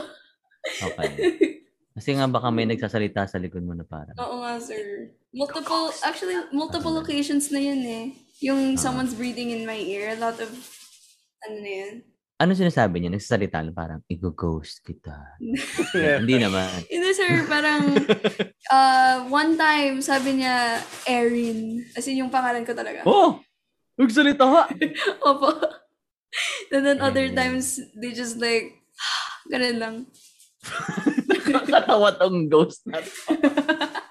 Okay. 0.63 1.60
Kasi 1.91 2.15
nga 2.15 2.27
baka 2.27 2.47
may 2.47 2.63
nagsasalita 2.63 3.27
sa 3.27 3.35
likod 3.35 3.67
mo 3.67 3.75
na 3.75 3.83
parang. 3.83 4.15
Oo 4.15 4.39
nga, 4.43 4.55
sir. 4.63 5.11
Multiple, 5.35 5.91
actually, 6.07 6.39
multiple 6.55 6.95
occasions 7.03 7.51
na 7.51 7.59
yun 7.59 7.81
eh. 7.83 8.05
Yung 8.39 8.79
someone's 8.79 9.11
breathing 9.11 9.51
in 9.51 9.67
my 9.67 9.75
ear. 9.75 10.15
A 10.15 10.19
lot 10.19 10.39
of, 10.39 10.49
ano 11.43 11.55
na 11.59 11.71
yun. 11.71 11.93
Ano 12.41 12.57
sinasabi 12.57 12.97
niya? 13.03 13.13
Nagsasalita 13.13 13.61
lang 13.61 13.75
parang, 13.75 13.99
i-ghost 14.07 14.81
kita. 14.87 15.13
Hindi 16.23 16.41
naman. 16.41 16.71
Hindi, 16.87 17.09
sir. 17.11 17.43
Parang, 17.45 17.83
uh, 18.71 19.27
one 19.27 19.59
time, 19.59 19.99
sabi 19.99 20.41
niya, 20.41 20.79
Erin. 21.05 21.85
As 21.93 22.07
in, 22.07 22.23
yung 22.23 22.33
pangalan 22.33 22.65
ko 22.65 22.71
talaga. 22.71 23.03
Oh! 23.03 23.43
Nagsalita 23.99 24.41
ka! 24.41 24.63
Opo. 25.27 25.53
And 26.71 26.87
then 26.87 27.03
other 27.03 27.27
times, 27.29 27.83
they 27.93 28.15
just 28.15 28.39
like, 28.39 28.79
ganun 29.51 29.77
lang. 29.77 29.95
Nakakatawa 31.51 32.09
tong 32.15 32.47
ghost 32.47 32.81
na 32.87 33.03
to. 33.03 33.11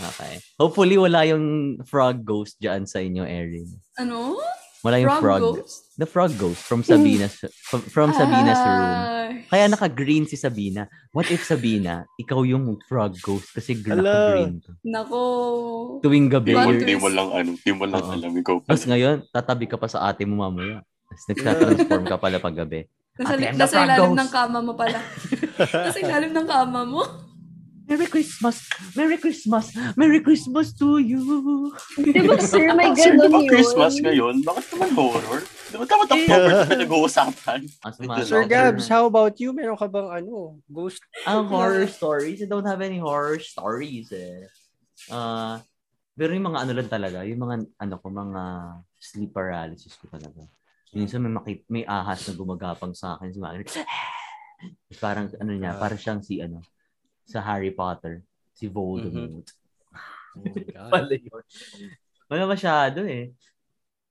Okay. 0.00 0.40
Hopefully, 0.56 0.96
wala 0.96 1.28
yung 1.28 1.76
frog 1.84 2.24
ghost 2.24 2.56
dyan 2.56 2.88
sa 2.88 3.04
inyo, 3.04 3.20
Erin. 3.20 3.68
Ano? 4.00 4.40
Wala 4.80 4.96
yung 4.96 5.12
frog. 5.20 5.40
Frog 5.44 5.56
ghost? 5.60 5.78
The 6.00 6.08
frog 6.08 6.32
ghost 6.40 6.60
from 6.64 6.80
Sabina's 6.80 7.36
from, 7.68 7.84
from 7.84 8.08
Sabina's 8.16 8.56
room. 8.56 8.88
Ah, 8.96 9.28
Kaya 9.52 9.68
naka-green 9.68 10.24
si 10.24 10.40
Sabina. 10.40 10.88
What 11.12 11.28
if 11.28 11.44
Sabina, 11.44 12.08
ikaw 12.16 12.40
yung 12.48 12.80
frog 12.88 13.20
ghost 13.20 13.52
kasi 13.52 13.76
naka-green 13.76 14.64
to. 14.64 14.72
Nako. 14.80 15.20
Tuwing 16.00 16.32
gabi. 16.32 16.56
Di 16.56 16.56
mo, 16.56 16.64
Plot 16.72 16.80
di 16.80 16.96
mo 16.96 17.08
lang 17.12 17.28
ano, 17.36 17.50
di 17.60 17.72
mo 17.76 17.84
lang 17.84 18.04
alam. 18.08 18.32
Ikaw 18.32 18.56
pa. 18.64 18.66
Tapos 18.72 18.86
ngayon, 18.88 19.16
tatabi 19.28 19.68
ka 19.68 19.76
pa 19.76 19.88
sa 19.92 20.08
ate 20.08 20.24
mo 20.24 20.40
mamaya. 20.40 20.80
Tapos 21.12 21.24
nagtatransform 21.28 22.04
ka 22.08 22.16
pala 22.16 22.40
pag 22.40 22.56
gabi. 22.56 22.88
Nasa, 23.20 23.36
the 23.36 23.52
nasa 23.52 23.76
ilalim 23.84 24.16
ng 24.16 24.30
kama 24.32 24.58
mo 24.64 24.72
pala. 24.72 24.96
nasa 25.84 25.98
ilalim 26.00 26.32
ng 26.32 26.46
kama 26.48 26.80
mo. 26.88 27.04
Merry 27.90 28.06
Christmas! 28.06 28.70
Merry 28.94 29.18
Christmas! 29.18 29.74
Merry 29.98 30.22
Christmas 30.22 30.70
to 30.78 31.02
you! 31.02 31.20
Di 31.98 32.22
ba, 32.22 32.38
sir, 32.38 32.70
may 32.70 32.94
Sir, 32.94 33.18
di 33.18 33.26
ganun 33.26 33.34
ba 33.34 33.40
yun? 33.42 33.50
Christmas 33.50 33.92
ngayon? 33.98 34.34
Bakit 34.46 34.64
naman 34.78 34.90
horror? 34.94 35.42
Di 35.42 35.74
ba 35.74 35.84
dapat 35.90 36.08
October 36.14 36.50
na 36.54 36.66
pinag-uusapan? 36.70 37.60
Ang 37.66 37.92
Sir 37.92 38.04
Sir 38.22 38.42
Gabs, 38.46 38.86
how 38.86 39.10
about 39.10 39.42
you? 39.42 39.50
Meron 39.50 39.74
ka 39.74 39.90
bang 39.90 40.06
ano? 40.06 40.62
Ghost? 40.70 41.02
Ang 41.26 41.50
horror 41.50 41.90
stories, 41.90 42.38
I 42.40 42.46
don't 42.46 42.64
have 42.64 42.78
any 42.78 43.02
horror 43.02 43.42
stories 43.42 44.14
eh. 44.14 44.46
Uh, 45.10 45.58
pero 46.14 46.30
yung 46.30 46.46
mga 46.46 46.62
ano 46.62 46.72
lang 46.78 46.88
talaga, 46.88 47.26
yung 47.26 47.42
mga 47.42 47.56
ano 47.74 47.94
ko, 47.98 48.06
mga 48.06 48.42
sleep 49.02 49.34
paralysis 49.34 49.98
ko 49.98 50.06
talaga. 50.06 50.46
Minsan 50.90 51.22
may 51.22 51.32
makit 51.32 51.58
may 51.70 51.84
ahas 51.86 52.26
na 52.26 52.34
gumagapang 52.34 52.90
sa 52.94 53.14
akin, 53.16 53.30
si 53.30 53.38
Mami. 53.42 53.62
parang 54.98 55.30
ano 55.38 55.52
niya, 55.54 55.78
parang 55.78 55.98
siyang 56.00 56.20
si 56.20 56.42
ano, 56.42 56.60
sa 57.22 57.38
Harry 57.46 57.70
Potter, 57.70 58.26
si 58.50 58.66
Voldemort. 58.66 59.46
Oh 60.34 60.42
my 60.42 60.62
God. 60.74 60.90
Pala 60.90 61.14
yun. 61.14 61.42
Wala 62.30 62.44
masyado 62.46 63.06
eh. 63.06 63.34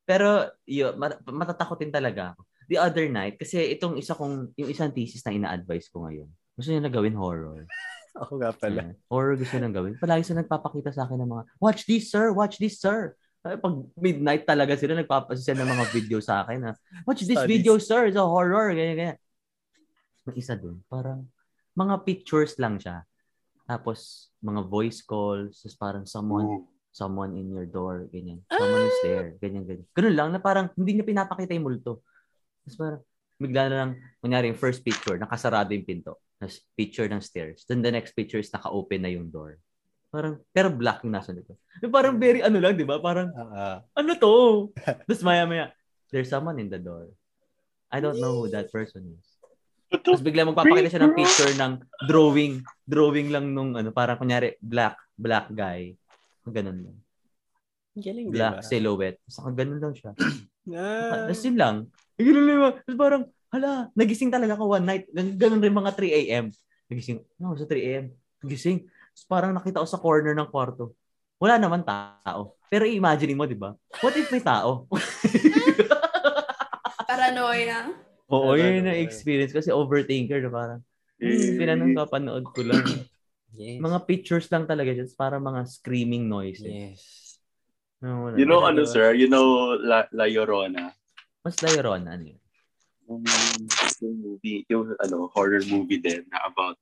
Pero 0.07 0.47
yun, 0.65 0.95
mat- 0.95 1.21
matatakotin 1.23 1.91
talaga 1.91 2.33
ako. 2.35 2.41
The 2.69 2.77
other 2.77 3.05
night, 3.09 3.35
kasi 3.41 3.75
itong 3.75 3.97
isa 3.97 4.13
kong, 4.13 4.53
yung 4.57 4.69
isang 4.69 4.93
thesis 4.93 5.25
na 5.25 5.33
ina-advise 5.33 5.89
ko 5.89 6.05
ngayon, 6.05 6.29
gusto 6.53 6.69
niya 6.69 6.83
na 6.85 6.91
gawin 6.93 7.17
horror. 7.17 7.65
Ako 8.19 8.41
nga 8.41 8.51
pala. 8.51 8.89
Ayan. 8.89 8.97
Horror 9.07 9.37
gusto 9.37 9.55
nang 9.61 9.71
gawin. 9.71 9.93
Palagi 9.95 10.25
sila 10.25 10.41
nagpapakita 10.43 10.91
sa 10.91 11.05
akin 11.05 11.23
ng 11.23 11.29
mga, 11.29 11.43
watch 11.61 11.85
this, 11.85 12.09
sir, 12.09 12.33
watch 12.33 12.57
this, 12.57 12.81
sir. 12.81 13.13
Pag 13.39 13.87
midnight 13.95 14.43
talaga 14.43 14.75
sila, 14.75 14.99
nagpapasisend 14.99 15.63
ng 15.63 15.71
mga 15.71 15.85
video 15.95 16.19
sa 16.19 16.43
akin 16.43 16.59
na, 16.59 16.71
watch 17.07 17.23
this 17.23 17.39
Studies. 17.39 17.47
video, 17.47 17.79
sir, 17.79 18.11
it's 18.11 18.19
a 18.19 18.23
horror, 18.23 18.75
ganyan, 18.75 18.97
ganyan. 18.99 19.17
May 20.27 20.35
isa 20.43 20.59
dun, 20.59 20.83
parang, 20.91 21.23
mga 21.71 22.03
pictures 22.03 22.59
lang 22.59 22.75
siya. 22.75 23.07
Tapos, 23.63 24.27
mga 24.43 24.67
voice 24.67 24.99
calls, 24.99 25.63
tapos 25.63 25.77
parang 25.79 26.03
someone, 26.03 26.47
Ooh. 26.51 26.67
someone 26.91 27.39
in 27.39 27.47
your 27.47 27.63
door, 27.63 28.11
ganyan. 28.11 28.43
Someone 28.51 28.91
is 28.91 28.99
there, 29.07 29.27
ganyan, 29.39 29.63
ganyan. 29.63 29.87
Ganun 29.95 30.15
lang, 30.19 30.29
na 30.35 30.39
parang, 30.43 30.67
hindi 30.75 30.99
niya 30.99 31.07
pinapakita 31.07 31.55
yung 31.55 31.63
multo. 31.63 32.03
Tapos 32.67 32.75
parang, 32.75 33.01
bigla 33.39 33.61
na 33.71 33.75
lang, 33.87 33.91
kunyari 34.19 34.51
yung 34.51 34.59
first 34.59 34.83
picture, 34.83 35.15
nakasarado 35.15 35.71
yung 35.71 35.87
pinto. 35.87 36.19
Tapos 36.35 36.59
picture 36.75 37.07
ng 37.07 37.23
stairs. 37.23 37.63
Then 37.63 37.79
the 37.79 37.91
next 37.91 38.11
picture 38.19 38.43
is 38.43 38.51
naka-open 38.51 38.99
na 38.99 39.11
yung 39.15 39.31
door. 39.31 39.63
Parang, 40.09 40.41
pero 40.49 40.67
black 40.69 41.05
yung 41.05 41.13
nasa 41.13 41.29
likod. 41.29 41.53
Yung 41.79 41.93
Parang 41.93 42.17
very 42.17 42.41
ano 42.41 42.57
lang, 42.57 42.73
di 42.73 42.81
ba? 42.81 42.97
Parang, 42.97 43.29
Ah, 43.31 43.53
ah. 43.53 43.77
ano 43.93 44.11
to? 44.15 44.33
Tapos 45.05 45.21
maya 45.21 45.45
maya, 45.45 45.65
there's 46.09 46.27
someone 46.27 46.57
in 46.57 46.67
the 46.67 46.77
door. 46.77 47.13
I 47.87 47.97
don't 47.97 48.17
know 48.17 48.33
who 48.35 48.49
that 48.49 48.69
person 48.69 49.05
is. 49.11 49.25
Tapos 49.89 50.21
bigla 50.21 50.45
magpapakita 50.45 50.85
siya 50.87 51.01
ng 51.03 51.13
picture 51.13 51.53
ng 51.55 51.73
drawing, 52.05 52.61
drawing 52.83 53.29
lang 53.29 53.49
nung 53.49 53.73
ano, 53.73 53.89
parang 53.89 54.17
kunyari, 54.17 54.57
black, 54.59 54.97
black 55.15 55.49
guy. 55.49 55.93
Ganun 56.43 56.79
lang. 56.83 56.97
Galing, 57.95 58.29
Black 58.29 58.55
ba? 58.55 58.65
silhouette. 58.65 59.17
Tapos 59.27 59.53
ganun 59.53 59.77
lang 59.79 59.93
siya. 59.93 60.11
Ah. 60.69 61.25
Tapos 61.25 61.41
yun 61.41 61.57
lang. 61.57 61.75
Ganun 62.13 62.45
lang. 62.45 62.77
Tapos 62.79 62.93
parang, 62.95 63.23
hala, 63.49 63.89
nagising 63.93 64.29
talaga 64.29 64.53
ako 64.53 64.69
one 64.69 64.85
night. 64.85 65.09
Gan- 65.09 65.33
Ganun 65.33 65.65
rin 65.65 65.73
mga 65.73 65.97
3 65.97 66.13
a.m. 66.13 66.45
Nagising, 66.85 67.25
no, 67.41 67.57
sa 67.57 67.65
3 67.65 67.89
a.m. 67.89 68.05
Nagising. 68.45 68.85
Tapos 69.19 69.27
parang 69.27 69.51
nakita 69.51 69.83
ko 69.83 69.87
sa 69.91 69.99
corner 69.99 70.31
ng 70.31 70.47
kwarto. 70.47 70.95
Wala 71.43 71.59
naman 71.59 71.83
tao. 71.83 72.55
Pero 72.71 72.87
i-imagine 72.87 73.35
mo, 73.35 73.43
di 73.43 73.59
ba? 73.59 73.75
What 73.99 74.15
if 74.15 74.31
may 74.31 74.39
tao? 74.39 74.87
Paranoia. 77.09 77.91
Oo, 78.31 78.55
yun 78.55 78.79
yung 78.79 78.87
naman. 78.87 79.03
experience 79.03 79.51
kasi 79.51 79.75
overthinker 79.75 80.39
na 80.39 80.51
parang, 80.53 80.79
hmm, 81.19 81.59
pinanong 81.59 81.99
kapanood 81.99 82.47
ko 82.47 82.63
lang. 82.63 82.85
Yes. 83.59 83.81
mga 83.81 83.99
pictures 84.07 84.47
lang 84.53 84.69
talaga 84.69 84.95
siya. 84.95 85.09
Parang 85.19 85.43
mga 85.43 85.67
screaming 85.67 86.31
noises. 86.31 86.63
Yes. 86.63 87.03
No, 87.99 88.31
wala. 88.31 88.39
You 88.39 88.47
know 88.47 88.63
Ano 88.63 88.85
ano, 88.85 88.87
sir? 88.87 89.11
You 89.19 89.27
know 89.27 89.75
La, 89.83 90.07
La 90.15 90.31
Llorona? 90.31 90.95
Mas 91.43 91.59
Lyron, 91.59 92.07
ano 92.07 92.23
yun? 92.23 92.39
Yung, 93.09 93.25
yung 93.99 94.17
movie, 94.21 94.63
yung 94.71 94.95
ano, 95.01 95.27
horror 95.33 95.65
movie 95.67 95.99
din 95.99 96.23
na 96.31 96.47
about 96.47 96.79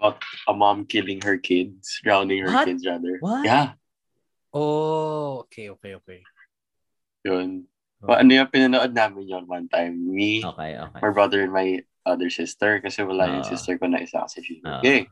about 0.00 0.24
a 0.48 0.54
mom 0.56 0.88
killing 0.88 1.20
her 1.20 1.36
kids, 1.36 2.00
drowning 2.02 2.40
her 2.40 2.48
What? 2.52 2.64
kids 2.64 2.86
rather. 2.88 3.20
What? 3.20 3.44
Yeah, 3.44 3.76
Oh, 4.50 5.46
okay, 5.46 5.68
okay, 5.70 5.94
okay. 5.94 6.20
yun. 7.22 7.68
Pa, 8.02 8.18
ano 8.24 8.32
yung 8.32 8.48
pinanood 8.50 8.96
namin 8.96 9.28
yun 9.28 9.44
one 9.46 9.68
time? 9.68 9.94
Me, 9.94 10.40
Okay, 10.42 10.74
okay. 10.74 10.98
my 11.04 11.10
brother, 11.12 11.44
and 11.44 11.52
my 11.52 11.84
other 12.02 12.32
sister. 12.32 12.80
Kasi 12.80 13.04
wala 13.04 13.28
yung 13.28 13.44
Ah. 13.44 13.50
sister 13.52 13.76
ko 13.76 13.86
na 13.86 14.00
isa 14.02 14.24
kasi 14.24 14.40
she's 14.42 14.64
Ah. 14.64 14.80
gay. 14.82 15.04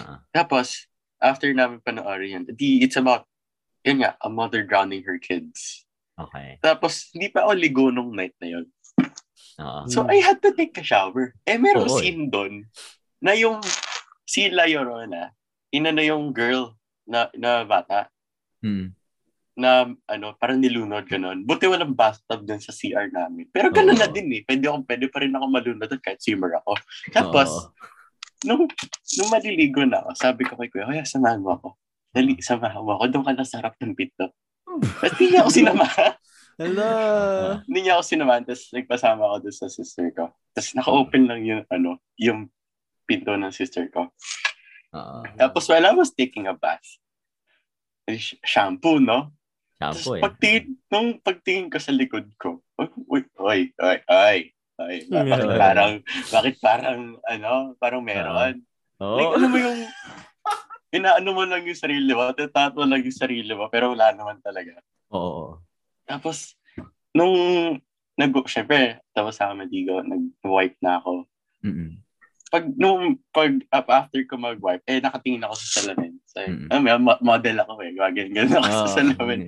Ah, 0.00 0.24
Tapos, 0.34 0.88
after 1.20 1.52
namin 1.52 1.84
panoorin 1.84 2.32
yun, 2.32 2.44
di, 2.50 2.80
it's 2.82 2.96
about, 2.96 3.28
yun 3.84 4.00
nga, 4.02 4.16
a 4.24 4.32
mother 4.32 4.64
drowning 4.64 5.04
her 5.04 5.20
kids. 5.20 5.84
okay. 6.18 6.56
Tapos, 6.58 7.12
hindi 7.14 7.28
pa 7.30 7.44
ako 7.46 7.52
ligo 7.54 7.86
nung 7.94 8.10
night 8.16 8.34
na 8.42 8.48
yun. 8.58 8.66
Oo. 9.60 9.86
So, 9.86 10.08
I 10.08 10.18
had 10.18 10.40
to 10.42 10.50
take 10.56 10.74
a 10.80 10.84
shower. 10.84 11.36
Eh, 11.46 11.60
merong 11.60 11.86
Oo, 11.86 12.00
eh. 12.00 12.10
scene 12.10 12.26
doon 12.26 12.66
na 13.22 13.36
yung 13.36 13.60
si 14.30 14.46
La 14.46 14.70
Llorona, 14.70 15.34
inano 15.74 15.98
yung 15.98 16.30
girl 16.30 16.78
na, 17.02 17.26
na 17.34 17.66
bata 17.66 18.06
Hmm. 18.60 18.92
na 19.56 19.88
ano, 20.04 20.36
parang 20.36 20.60
nilunod 20.60 21.08
ganun. 21.08 21.48
Buti 21.48 21.64
walang 21.64 21.96
bathtub 21.96 22.44
dun 22.44 22.60
sa 22.60 22.70
CR 22.70 23.08
namin. 23.08 23.48
Pero 23.48 23.72
ganun 23.72 23.96
Oo. 23.96 24.04
na 24.04 24.08
din 24.08 24.28
eh. 24.36 24.44
Pwede, 24.44 24.68
ako, 24.68 24.84
pwede 24.84 25.08
pa 25.08 25.18
rin 25.24 25.32
ako 25.32 25.46
malunod 25.48 25.90
kahit 26.04 26.20
swimmer 26.20 26.60
ako. 26.60 26.76
Tapos, 27.10 27.48
Oo. 27.48 27.72
nung, 28.44 28.68
nung 29.16 29.30
maliligo 29.32 29.80
na 29.82 30.04
ako, 30.04 30.10
sabi 30.12 30.44
ko 30.44 30.60
kay 30.60 30.68
Kuya, 30.68 30.84
Kuya, 30.86 31.08
samahan 31.08 31.40
mo 31.40 31.56
ako. 31.56 31.68
Dali, 32.12 32.36
samahan 32.38 32.84
mo 32.84 33.00
ako. 33.00 33.04
Doon 33.08 33.24
ka 33.24 33.32
na 33.32 33.48
sa 33.48 33.64
harap 33.64 33.74
ng 33.80 33.96
pinto. 33.96 34.28
Tapos 35.00 35.12
hindi 35.16 35.26
niya 35.32 35.40
ako 35.42 35.50
sinamahan. 35.50 36.12
Hello. 36.60 36.88
hindi 37.64 37.78
niya 37.80 37.92
ako 37.96 38.02
sinamahan. 38.04 38.42
Tapos 38.44 38.64
nagpasama 38.76 39.22
ako 39.24 39.36
doon 39.40 39.56
sa 39.56 39.68
sister 39.72 40.06
ko. 40.12 40.24
Tapos 40.52 40.70
naka-open 40.76 41.22
lang 41.24 41.40
yung, 41.48 41.62
ano, 41.72 41.96
yung 42.20 42.52
pinto 43.10 43.34
ng 43.34 43.50
sister 43.50 43.90
ko. 43.90 44.14
Oo. 44.94 45.18
Tapos 45.34 45.66
while 45.66 45.90
I 45.90 45.94
was 45.98 46.14
taking 46.14 46.46
a 46.46 46.54
bath, 46.54 46.86
eh, 48.06 48.18
sh- 48.18 48.38
shampoo, 48.46 49.02
no? 49.02 49.34
Tapos 49.82 50.06
Shampoo 50.06 50.14
eh. 50.18 50.22
pagtingin, 50.22 50.66
nung 50.86 51.18
pagtingin 51.18 51.66
ko 51.72 51.78
sa 51.82 51.90
likod 51.90 52.30
ko, 52.38 52.62
uy, 52.78 53.26
uy, 53.38 53.62
oy, 53.82 53.98
oy, 54.06 54.38
Ay, 54.80 55.04
bakit 55.04 55.50
parang, 55.60 55.92
bakit 56.32 56.54
parang, 56.56 57.00
ano, 57.28 57.76
parang 57.76 58.00
meron. 58.00 58.64
Oo. 58.96 59.16
Like, 59.20 59.32
ano 59.36 59.46
mo 59.52 59.58
yung, 59.60 59.80
inaano 60.96 61.28
mo 61.36 61.44
lang 61.44 61.68
yung 61.68 61.76
sarili 61.76 62.16
mo, 62.16 62.32
tinatat 62.32 62.72
mo 62.72 62.88
lang 62.88 63.04
yung 63.04 63.20
sarili 63.20 63.52
mo, 63.52 63.68
pero 63.68 63.92
wala 63.92 64.16
naman 64.16 64.40
talaga. 64.40 64.80
Oo. 65.12 65.20
oo. 65.20 65.44
Tapos, 66.08 66.56
nung, 67.12 67.36
nag, 68.16 68.32
syempre, 68.48 69.04
tapos 69.12 69.36
sa 69.36 69.52
Madigo, 69.52 70.00
nag-wipe 70.00 70.80
na 70.80 70.96
ako. 70.96 71.28
Mm-mm. 71.60 72.00
Pag, 72.50 72.66
nung, 72.74 73.14
pag, 73.30 73.62
up 73.70 73.86
after 73.86 74.26
ko 74.26 74.34
mag-wipe, 74.34 74.82
eh, 74.90 74.98
nakatingin 74.98 75.46
ako 75.46 75.54
sa 75.54 75.68
salamin. 75.80 76.18
So, 76.26 76.42
Mm. 76.42 76.66
mm. 76.66 76.80
may 76.82 76.94
mo- 76.98 77.22
model 77.22 77.62
ako 77.62 77.78
eh, 77.78 77.94
ganyan, 77.94 78.28
ganyan 78.34 78.58
ako 78.58 78.66
sa 78.66 78.82
Oo, 78.82 78.90
salamin. 78.90 79.40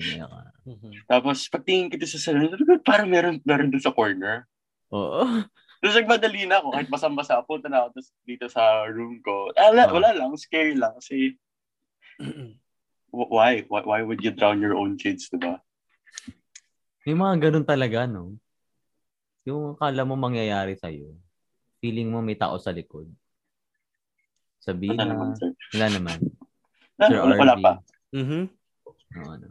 Mhm. 0.63 0.91
Tapos, 1.11 1.51
pagtingin 1.51 1.91
kita 1.91 2.07
sa 2.07 2.23
salamin, 2.23 2.55
parang 2.87 3.11
meron, 3.11 3.43
meron 3.43 3.75
doon 3.75 3.83
sa 3.83 3.91
corner. 3.91 4.47
Oo. 4.95 5.43
Tapos 5.83 5.99
nagmadali 5.99 6.47
na 6.47 6.63
ako, 6.63 6.79
kahit 6.79 6.87
basang-basa, 6.87 7.43
punta 7.43 7.67
na 7.67 7.83
ako 7.83 7.99
dito 8.23 8.47
sa 8.47 8.87
room 8.87 9.19
ko. 9.19 9.51
Wala, 9.51 9.83
Ah. 9.83 9.91
wala 9.91 10.11
lang, 10.15 10.31
scary 10.39 10.79
lang. 10.79 10.95
Kasi, 10.95 11.35
wh- 13.11 13.31
why? 13.35 13.67
why? 13.67 13.83
Why 13.83 14.01
would 14.07 14.23
you 14.23 14.31
drown 14.31 14.63
your 14.63 14.79
own 14.79 14.95
kids, 14.95 15.27
diba? 15.27 15.59
May 17.03 17.19
mga 17.19 17.51
ganun 17.51 17.67
talaga, 17.67 18.07
no? 18.07 18.39
Yung 19.43 19.75
akala 19.75 20.07
mo 20.07 20.15
mangyayari 20.15 20.79
sa'yo. 20.79 21.19
Feeling 21.83 22.09
mo 22.09 22.23
may 22.23 22.39
tao 22.39 22.55
sa 22.57 22.71
likod. 22.71 23.11
Sabihin 24.63 24.95
Wala 24.95 25.05
na, 25.05 25.13
naman, 25.13 25.29
sir. 25.35 25.51
wala 25.75 25.87
naman. 25.91 26.19
Wala, 26.95 27.07
Sir 27.11 27.17
wala, 27.19 27.35
wala 27.35 27.55
pa. 27.59 27.73
Mhm. 28.15 28.43
Oo, 29.19 29.29
ano. 29.35 29.49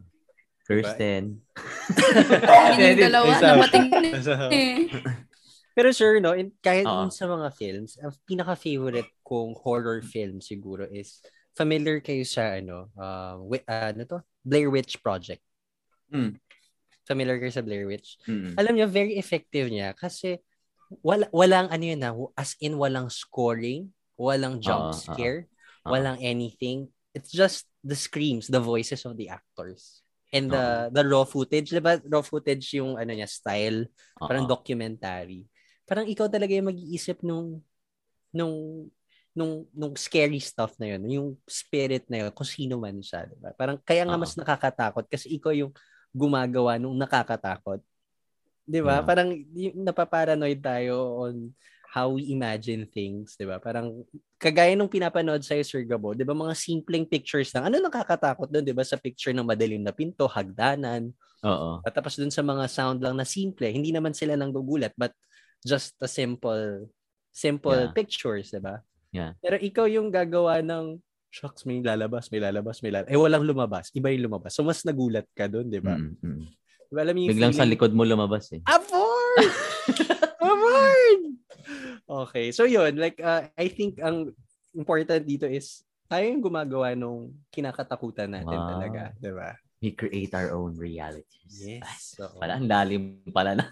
Kirsten. 0.64 1.44
Yung 2.80 2.96
dalawa 3.04 3.28
Isa. 3.36 3.44
na 3.44 3.60
matingin 3.68 4.04
eh. 4.08 4.16
Pero 5.76 5.92
sir, 5.92 6.24
no, 6.24 6.32
in, 6.32 6.56
kahit 6.64 6.88
in 6.88 7.12
sa 7.12 7.28
mga 7.28 7.52
films, 7.52 8.00
ang 8.00 8.16
pinaka-favorite 8.24 9.12
kong 9.28 9.52
horror 9.60 10.00
film 10.00 10.40
siguro 10.40 10.88
is 10.88 11.20
familiar 11.52 12.00
kayo 12.00 12.24
sa 12.24 12.56
ano, 12.56 12.88
uh, 12.96 13.36
wi- 13.44 13.68
ah, 13.68 13.92
ano 13.92 14.08
to? 14.08 14.20
Blair 14.48 14.72
Witch 14.72 15.04
Project. 15.04 15.44
Mm. 16.08 16.40
Familiar 17.04 17.36
kayo 17.36 17.52
sa 17.52 17.64
Blair 17.64 17.84
Witch? 17.84 18.16
Mm. 18.24 18.56
Alam 18.56 18.74
niyo, 18.80 18.88
very 18.88 19.20
effective 19.20 19.68
niya 19.68 19.92
kasi 19.92 20.40
wala, 21.00 21.26
walang 21.32 21.72
ano 21.72 21.84
yun 21.88 22.02
na, 22.04 22.12
as 22.36 22.60
in 22.60 22.76
walang 22.76 23.08
scoring, 23.08 23.90
walang 24.20 24.60
jump 24.60 24.92
oo. 24.92 24.96
scare, 24.96 25.48
Oo. 25.88 25.92
walang 25.96 26.20
anything. 26.20 26.92
It's 27.16 27.32
just 27.32 27.68
the 27.84 27.96
screams, 27.96 28.48
the 28.52 28.60
voices 28.64 29.08
of 29.08 29.16
the 29.16 29.32
actors. 29.32 30.04
And 30.32 30.48
the 30.48 30.88
the 30.96 31.04
raw 31.04 31.28
footage, 31.28 31.72
'di 31.76 31.84
ba? 31.84 32.00
Raw 32.08 32.24
footage 32.24 32.80
yung 32.80 32.96
ano 32.96 33.12
niya 33.12 33.28
style, 33.28 33.88
parang 34.24 34.48
Oo. 34.48 34.52
documentary. 34.52 35.48
Parang 35.84 36.08
ikaw 36.08 36.32
talaga 36.32 36.56
yung 36.56 36.72
mag-iisip 36.72 37.20
nung 37.20 37.60
nung 38.32 38.88
nung 39.36 39.68
nung 39.76 39.94
scary 39.96 40.40
stuff 40.40 40.76
na 40.80 40.96
yun, 40.96 41.04
yung 41.08 41.28
spirit 41.48 42.08
na 42.12 42.28
yun, 42.28 42.32
kung 42.36 42.48
sino 42.48 42.80
man 42.80 43.00
siya, 43.04 43.28
'di 43.28 43.38
ba? 43.44 43.52
Parang 43.56 43.80
kaya 43.84 44.04
nga 44.08 44.16
mas 44.20 44.36
nakakatakot 44.40 45.08
kasi 45.12 45.32
ikaw 45.36 45.52
yung 45.56 45.72
gumagawa 46.16 46.80
nung 46.80 46.96
nakakatakot. 47.00 47.80
'Di 48.66 48.80
ba? 48.82 49.02
Yeah. 49.02 49.06
Parang 49.08 49.30
napaparanoid 49.78 50.62
tayo 50.62 51.26
on 51.28 51.54
how 51.92 52.16
we 52.16 52.32
imagine 52.32 52.88
things, 52.88 53.36
'di 53.36 53.46
ba? 53.50 53.60
Parang 53.60 54.08
kagaya 54.40 54.74
nung 54.78 54.92
pinapanood 54.92 55.44
sa 55.44 55.60
Sir 55.60 55.84
Gabo, 55.84 56.16
'di 56.16 56.24
ba 56.24 56.32
mga 56.32 56.56
simpleng 56.56 57.04
pictures 57.04 57.52
lang. 57.52 57.68
Ano 57.68 57.84
nakakatakot 57.84 58.48
doon, 58.48 58.64
'di 58.64 58.76
ba? 58.76 58.86
Sa 58.88 58.96
picture 58.96 59.36
ng 59.36 59.46
madilim 59.46 59.84
na 59.84 59.92
pinto, 59.92 60.26
hagdanan, 60.26 61.12
Oo. 61.44 61.84
at 61.84 61.92
tapos 61.92 62.16
dun 62.16 62.32
sa 62.32 62.46
mga 62.46 62.66
sound 62.72 63.04
lang 63.04 63.20
na 63.20 63.28
simple, 63.28 63.68
hindi 63.68 63.92
naman 63.92 64.16
sila 64.16 64.40
nang 64.40 64.56
gugulat, 64.56 64.96
but 64.96 65.12
just 65.62 65.94
a 66.02 66.08
simple 66.10 66.88
simple 67.32 67.76
Yeah. 67.76 67.96
pictures, 67.96 68.56
'di 68.56 68.62
ba? 68.64 68.80
Yeah. 69.12 69.36
Pero 69.44 69.60
ikaw 69.60 69.86
yung 69.92 70.08
gagawa 70.14 70.64
ng 70.64 71.02
shucks, 71.32 71.64
may 71.64 71.80
lalabas, 71.80 72.28
may 72.28 72.44
lalabas, 72.44 72.84
may 72.84 72.92
lalabas. 72.92 73.12
Eh, 73.12 73.20
walang 73.20 73.48
lumabas. 73.48 73.88
Iba 73.96 74.12
yung 74.12 74.28
lumabas. 74.28 74.52
So, 74.52 74.68
mas 74.68 74.84
nagulat 74.84 75.24
ka 75.32 75.48
doon, 75.48 75.72
di 75.72 75.80
ba? 75.80 75.96
Mm, 75.96 76.20
mm. 76.20 76.44
Diba, 76.44 76.71
alam 76.94 77.16
yung 77.16 77.32
Biglang 77.32 77.56
sa 77.56 77.64
feeling- 77.64 77.80
likod 77.80 77.92
mo 77.96 78.04
lumabas 78.04 78.52
eh. 78.52 78.60
Afford! 78.68 79.48
Afford! 80.44 81.22
Okay. 82.04 82.52
So, 82.52 82.68
yun. 82.68 83.00
Like, 83.00 83.20
uh, 83.20 83.48
I 83.56 83.72
think 83.72 84.04
ang 84.04 84.36
important 84.74 85.24
dito 85.24 85.48
is 85.48 85.84
tayo 86.06 86.28
yung 86.28 86.44
gumagawa 86.44 86.92
nung 86.92 87.32
kinakatakutan 87.48 88.28
natin 88.28 88.60
Wow. 88.60 88.70
talaga. 88.70 89.02
Di 89.16 89.32
ba? 89.32 89.56
We 89.80 89.96
create 89.96 90.36
our 90.36 90.52
own 90.52 90.76
realities. 90.76 91.56
Yes. 91.56 92.20
Ay, 92.20 92.28
Oo. 92.28 92.38
Pala, 92.38 92.54
ang 92.60 92.68
lalim 92.68 93.04
pala 93.32 93.52
na. 93.56 93.66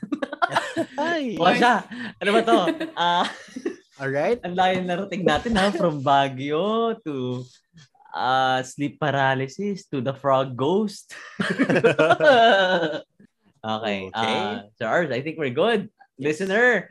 Ay! 0.98 1.36
O 1.44 1.52
siya, 1.52 1.84
ano 2.18 2.30
ba 2.32 2.42
to? 2.42 2.60
Ah, 2.96 3.28
Alright. 4.00 4.40
ang 4.42 4.56
layo 4.56 4.80
na 4.82 4.96
natin 5.04 5.54
ha, 5.54 5.70
from 5.70 6.00
Baguio 6.00 6.96
to 7.04 7.44
uh, 8.14 8.64
sleep 8.64 9.00
paralysis 9.00 9.86
to 9.90 10.02
the 10.02 10.14
frog 10.14 10.56
ghost. 10.56 11.14
okay. 11.42 13.04
Okay. 13.64 14.02
Uh, 14.14 14.70
so 14.78 14.86
ours, 14.86 15.12
I 15.12 15.22
think 15.22 15.38
we're 15.38 15.54
good. 15.54 15.90
Listener, 16.20 16.90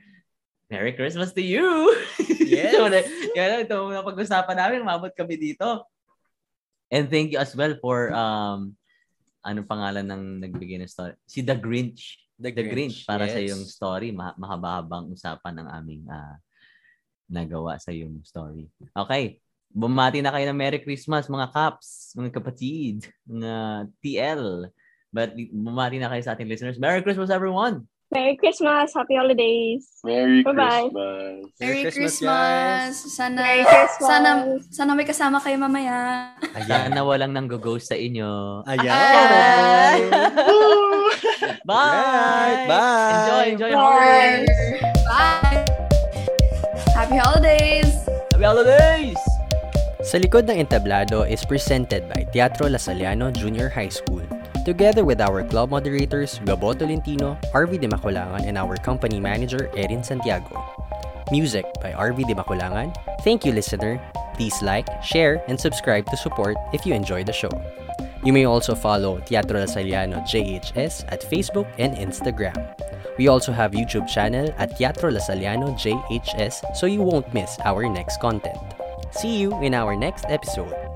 Merry 0.68 0.92
Christmas 0.92 1.32
to 1.32 1.42
you! 1.44 1.96
Yes. 2.28 2.72
so, 2.76 2.88
yan, 3.36 3.64
ito 3.64 3.76
na 3.88 4.04
pag-usapan 4.04 4.56
namin, 4.56 4.84
umabot 4.84 5.12
kami 5.12 5.40
dito. 5.40 5.84
And 6.88 7.08
thank 7.08 7.32
you 7.32 7.40
as 7.40 7.52
well 7.52 7.76
for 7.80 8.12
um 8.16 8.72
anong 9.44 9.68
pangalan 9.68 10.08
ng 10.08 10.22
nagbigay 10.44 10.80
ng 10.80 10.88
story? 10.88 11.16
Si 11.24 11.40
The 11.44 11.56
Grinch. 11.56 12.20
The 12.38 12.52
The 12.52 12.64
Grinch, 12.68 13.04
para 13.08 13.28
sa 13.28 13.40
yes. 13.40 13.52
yung 13.52 13.64
story. 13.64 14.12
Ma- 14.12 14.36
mahaba-habang 14.36 15.12
usapan 15.12 15.58
ng 15.60 15.68
aming 15.68 16.02
ah, 16.08 16.36
nagawa 17.28 17.76
sa 17.80 17.92
yung 17.92 18.20
story. 18.24 18.68
Okay. 18.92 19.40
Bumati 19.68 20.24
na 20.24 20.32
kayo 20.32 20.48
ng 20.48 20.58
Merry 20.58 20.80
Christmas, 20.80 21.28
mga 21.28 21.52
Caps, 21.52 22.16
mga 22.16 22.30
kapatid, 22.32 23.04
mga 23.28 23.86
TL. 24.00 24.72
But 25.12 25.36
bumati 25.36 26.00
na 26.00 26.08
kayo 26.08 26.22
sa 26.24 26.32
ating 26.36 26.48
listeners. 26.48 26.80
Merry 26.80 27.04
Christmas, 27.04 27.28
everyone! 27.28 27.84
Merry 28.08 28.40
Christmas. 28.40 28.96
Happy 28.96 29.20
holidays. 29.20 29.84
Merry 30.00 30.40
Bye-bye. 30.40 30.88
Christmas. 30.88 31.36
Merry 31.60 31.80
Christmas, 31.84 32.16
Christmas. 32.16 32.90
Sana, 33.12 33.36
Merry 33.44 33.64
Christmas. 33.68 34.08
sana, 34.08 34.30
sana 34.72 34.90
may 34.96 35.04
kasama 35.04 35.36
kayo 35.44 35.60
mamaya. 35.60 36.32
Ayan. 36.56 36.88
Sana 36.88 37.04
walang 37.04 37.36
nang-ghost 37.36 37.92
sa 37.92 37.96
inyo. 38.00 38.64
Ayan. 38.64 38.88
Ah! 38.88 39.92
Bye! 41.68 41.84
Alright, 42.00 42.64
bye! 42.64 43.12
Enjoy, 43.12 43.44
enjoy 43.52 43.70
Bye. 43.76 43.84
holidays! 43.84 44.48
Bye! 45.04 45.56
Happy 46.96 47.16
holidays! 47.20 47.92
Happy 48.32 48.44
holidays! 48.48 49.20
Sa 50.08 50.16
likod 50.16 50.48
ng 50.48 50.64
entablado 50.64 51.20
is 51.20 51.44
presented 51.44 52.08
by 52.08 52.24
Teatro 52.32 52.64
Lasaliano 52.64 53.28
Junior 53.28 53.68
High 53.68 53.92
School. 53.92 54.24
Together 54.64 55.04
with 55.04 55.20
our 55.20 55.44
club 55.44 55.68
moderators, 55.68 56.40
Gabo 56.48 56.72
Tolentino, 56.72 57.36
RV 57.52 57.76
de 57.76 57.92
Maculangan, 57.92 58.40
and 58.48 58.56
our 58.56 58.80
company 58.80 59.20
manager, 59.20 59.68
Erin 59.76 60.00
Santiago. 60.00 60.56
Music 61.28 61.68
by 61.84 61.92
RV 61.92 62.24
de 62.24 62.32
Maculangan. 62.32 62.88
Thank 63.20 63.44
you, 63.44 63.52
listener. 63.52 64.00
Please 64.32 64.56
like, 64.64 64.88
share, 65.04 65.44
and 65.44 65.60
subscribe 65.60 66.08
to 66.08 66.16
support 66.16 66.56
if 66.72 66.88
you 66.88 66.96
enjoy 66.96 67.20
the 67.20 67.36
show. 67.36 67.52
You 68.24 68.32
may 68.32 68.48
also 68.48 68.72
follow 68.72 69.20
Teatro 69.20 69.60
Lasaliano 69.60 70.24
JHS 70.24 71.04
at 71.12 71.20
Facebook 71.20 71.68
and 71.76 71.92
Instagram. 72.00 72.56
We 73.20 73.28
also 73.28 73.52
have 73.52 73.76
YouTube 73.76 74.08
channel 74.08 74.48
at 74.56 74.72
Teatro 74.80 75.12
Lasaliano 75.12 75.76
JHS 75.76 76.72
so 76.72 76.88
you 76.88 77.04
won't 77.04 77.28
miss 77.36 77.60
our 77.68 77.84
next 77.92 78.24
content. 78.24 78.56
See 79.10 79.38
you 79.38 79.58
in 79.62 79.74
our 79.74 79.96
next 79.96 80.24
episode. 80.28 80.87